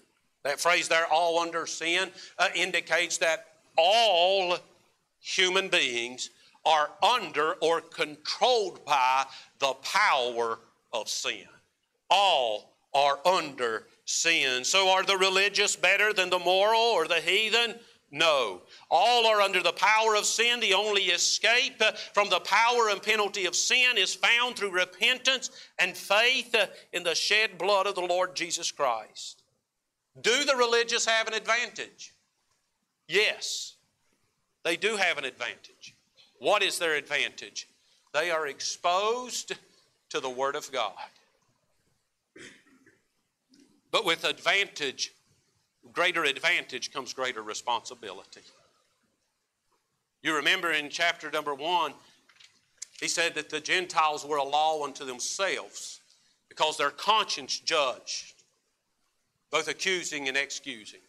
[0.45, 3.47] That phrase they're all under sin, uh, indicates that
[3.77, 4.59] all
[5.21, 6.31] human beings
[6.65, 9.25] are under or controlled by
[9.59, 10.59] the power
[10.93, 11.47] of sin.
[12.11, 14.65] All are under sin.
[14.65, 17.75] So are the religious better than the moral or the heathen?
[18.11, 18.63] No.
[18.91, 20.61] All are under the power of sin.
[20.61, 25.51] The only escape uh, from the power and penalty of sin is found through repentance
[25.79, 29.43] and faith uh, in the shed blood of the Lord Jesus Christ.
[30.21, 32.15] Do the religious have an advantage?
[33.09, 33.75] Yes,
[34.65, 35.95] they do have an advantage.
[36.39, 37.69] What is their advantage?
[38.15, 39.53] They are exposed
[40.11, 40.93] to the Word of God.
[43.97, 45.15] But with advantage,
[45.91, 48.43] greater advantage comes greater responsibility.
[50.23, 51.95] You remember in chapter number one,
[53.01, 56.01] he said that the Gentiles were a law unto themselves
[56.51, 58.35] because their conscience judged,
[59.51, 61.01] both accusing and excusing.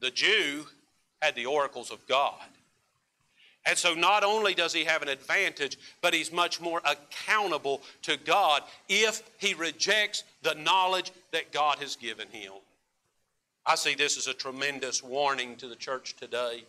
[0.00, 0.66] The Jew
[1.22, 2.44] had the oracles of God.
[3.66, 8.16] And so not only does he have an advantage, but he's much more accountable to
[8.16, 12.52] God if he rejects the knowledge that God has given him.
[13.66, 16.64] I see this as a tremendous warning to the church today.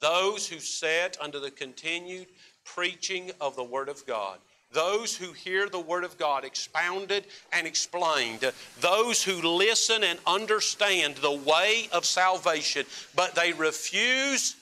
[0.00, 2.28] Those who sit under the continued
[2.64, 4.38] preaching of the Word of God,
[4.70, 11.16] those who hear the Word of God expounded and explained, those who listen and understand
[11.16, 14.54] the way of salvation, but they refuse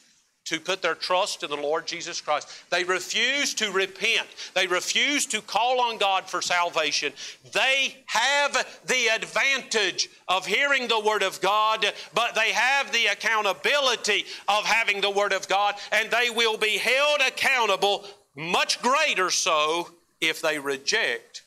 [0.47, 2.49] to put their trust in the Lord Jesus Christ.
[2.71, 4.29] They refuse to repent.
[4.55, 7.13] They refuse to call on God for salvation.
[7.53, 8.53] They have
[8.87, 15.01] the advantage of hearing the Word of God, but they have the accountability of having
[15.01, 18.07] the Word of God, and they will be held accountable
[18.37, 19.91] much greater so
[20.21, 21.43] if they reject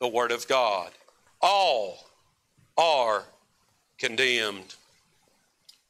[0.00, 0.90] the Word of God.
[1.42, 1.98] All
[2.78, 3.24] are
[3.98, 4.74] condemned.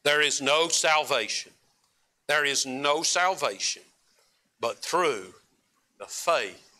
[0.02, 1.52] There is no salvation
[2.29, 3.83] there is no salvation
[4.61, 5.35] but through
[5.99, 6.71] the faith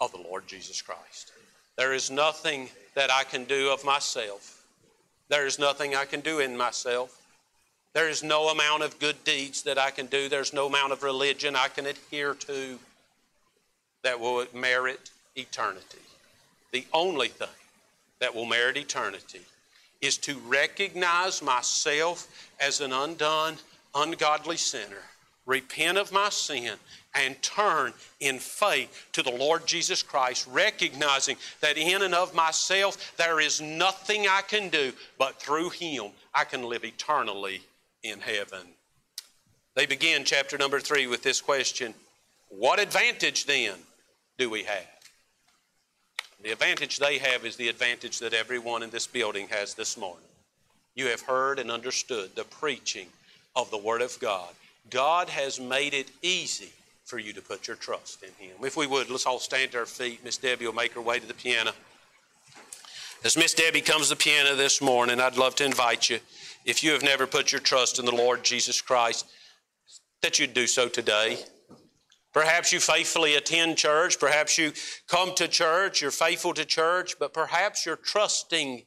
[0.00, 1.32] of the Lord Jesus Christ.
[1.76, 4.64] There is nothing that I can do of myself.
[5.28, 7.20] There is nothing I can do in myself.
[7.94, 10.28] There is no amount of good deeds that I can do.
[10.28, 12.78] There's no amount of religion I can adhere to
[14.02, 15.98] that will merit eternity.
[16.72, 17.48] The only thing
[18.20, 19.40] that will merit eternity
[20.00, 23.56] is to recognize myself as an undone,
[23.94, 25.02] ungodly sinner,
[25.46, 26.74] repent of my sin,
[27.14, 33.14] and turn in faith to the Lord Jesus Christ, recognizing that in and of myself
[33.16, 37.62] there is nothing I can do, but through Him I can live eternally
[38.02, 38.66] in heaven.
[39.74, 41.94] They begin chapter number three with this question
[42.48, 43.76] What advantage then
[44.38, 44.86] do we have?
[46.42, 50.26] The advantage they have is the advantage that everyone in this building has this morning.
[50.94, 53.06] You have heard and understood the preaching
[53.56, 54.48] of the Word of God.
[54.90, 56.70] God has made it easy
[57.04, 58.56] for you to put your trust in Him.
[58.62, 60.24] If we would, let's all stand to our feet.
[60.24, 61.72] Miss Debbie will make her way to the piano.
[63.24, 66.20] As Miss Debbie comes to the piano this morning, I'd love to invite you,
[66.64, 69.26] if you have never put your trust in the Lord Jesus Christ,
[70.22, 71.38] that you'd do so today.
[72.34, 74.18] Perhaps you faithfully attend church.
[74.18, 74.72] Perhaps you
[75.06, 76.02] come to church.
[76.02, 77.16] You're faithful to church.
[77.18, 78.82] But perhaps you're trusting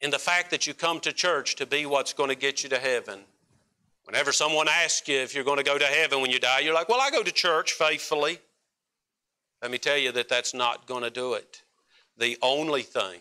[0.00, 2.68] in the fact that you come to church to be what's going to get you
[2.70, 3.20] to heaven.
[4.08, 6.72] Whenever someone asks you if you're going to go to heaven when you die, you're
[6.72, 8.38] like, Well, I go to church faithfully.
[9.60, 11.60] Let me tell you that that's not going to do it.
[12.16, 13.20] The only thing,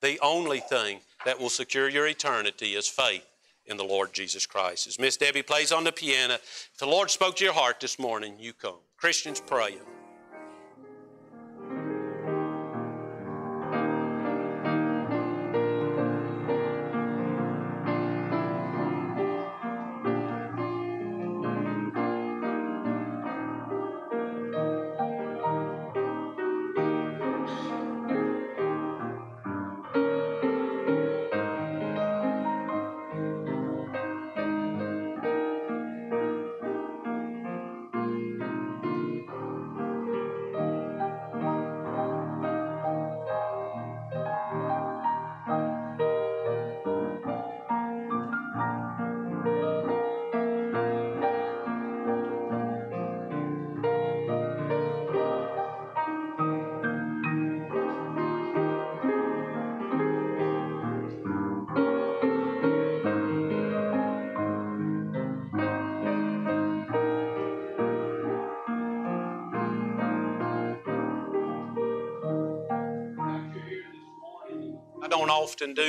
[0.00, 3.26] the only thing that will secure your eternity is faith
[3.66, 4.86] in the Lord Jesus Christ.
[4.86, 7.98] As Miss Debbie plays on the piano, if the Lord spoke to your heart this
[7.98, 8.78] morning, you come.
[8.96, 9.80] Christians praying.
[9.80, 9.93] I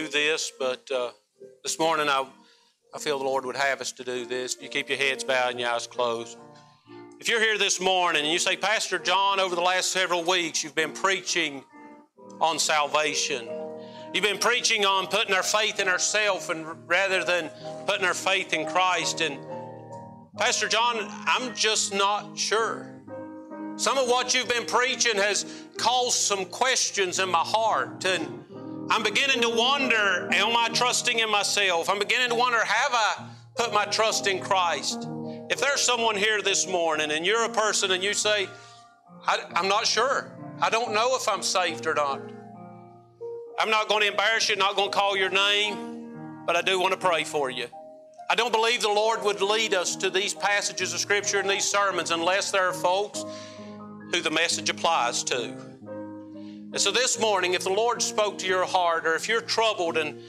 [0.08, 1.12] this, but uh,
[1.64, 2.26] this morning I,
[2.94, 4.58] I feel the Lord would have us to do this.
[4.62, 6.38] You keep your heads bowed and your eyes closed.
[7.20, 10.64] If you're here this morning and you say, Pastor John, over the last several weeks
[10.64, 11.64] you've been preaching
[12.40, 13.50] on salvation.
[14.14, 17.50] You've been preaching on putting our faith in ourselves and rather than
[17.86, 19.22] putting our faith in Christ.
[19.22, 19.38] And
[20.38, 22.92] Pastor John, I'm just not sure.
[23.78, 25.46] Some of what you've been preaching has
[25.78, 28.06] caused some questions in my heart.
[28.06, 28.45] And
[28.90, 31.90] I'm beginning to wonder, am I trusting in myself?
[31.90, 33.26] I'm beginning to wonder, have I
[33.56, 35.08] put my trust in Christ?
[35.50, 38.48] If there's someone here this morning and you're a person and you say,
[39.28, 40.32] I, am not sure.
[40.62, 42.22] I don't know if I'm saved or not.
[43.58, 46.80] I'm not going to embarrass you, not going to call your name, but I do
[46.80, 47.68] want to pray for you.
[48.30, 51.66] I don't believe the Lord would lead us to these passages of Scripture and these
[51.66, 53.26] sermons unless there are folks
[54.12, 55.75] who the message applies to.
[56.76, 59.96] And so this morning, if the Lord spoke to your heart, or if you're troubled
[59.96, 60.20] and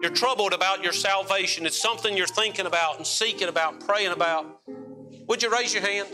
[0.00, 4.60] you're troubled about your salvation, it's something you're thinking about and seeking about, praying about,
[5.26, 6.06] would you raise your hand?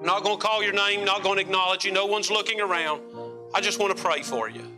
[0.00, 2.60] I'm not going to call your name, not going to acknowledge you, no one's looking
[2.60, 3.00] around.
[3.54, 4.68] I just want to pray for you.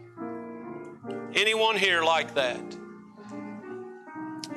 [1.34, 2.60] Anyone here like that?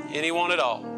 [0.10, 0.91] Anyone at all?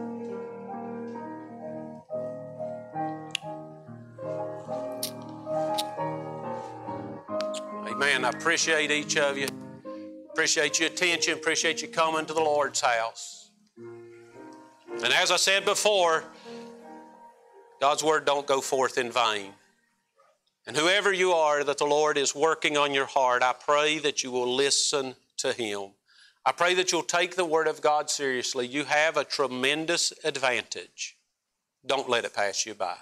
[8.03, 8.25] Amen.
[8.25, 9.47] I appreciate each of you.
[10.30, 11.35] Appreciate your attention.
[11.35, 13.49] Appreciate you coming to the Lord's house.
[13.77, 16.25] And as I said before,
[17.80, 19.53] God's word don't go forth in vain.
[20.67, 24.21] And whoever you are that the Lord is working on your heart, I pray that
[24.21, 25.91] you will listen to Him.
[26.45, 28.67] I pray that you'll take the Word of God seriously.
[28.67, 31.15] You have a tremendous advantage.
[31.85, 32.97] Don't let it pass you by.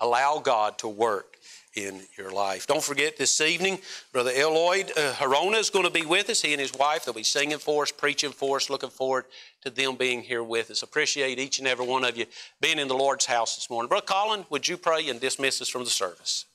[0.00, 1.31] Allow God to work
[1.74, 2.66] in your life.
[2.66, 3.78] Don't forget this evening,
[4.12, 6.42] Brother Eloyd uh, Harona is going to be with us.
[6.42, 8.68] He and his wife, they'll be singing for us, preaching for us.
[8.68, 9.24] Looking forward
[9.62, 10.82] to them being here with us.
[10.82, 12.26] Appreciate each and every one of you
[12.60, 13.88] being in the Lord's house this morning.
[13.88, 16.46] Brother Colin, would you pray and dismiss us from the service?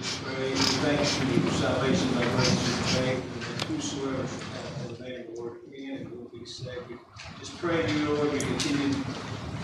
[0.00, 4.94] just pray, we thank you for salvation by grace faith, and that whosoever shall on
[4.94, 6.92] the name Lord can and will be saved.
[7.38, 8.94] Just pray to you, Lord, you continue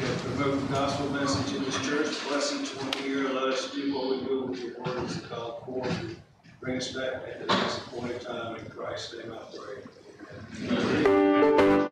[0.01, 3.95] to promote the gospel message in this church, bless each one here, let us do
[3.95, 6.17] what we do with your word as a called forth,
[6.61, 10.69] bring us back at the next appointed time, in Christ's name I pray.
[10.69, 11.84] Amen.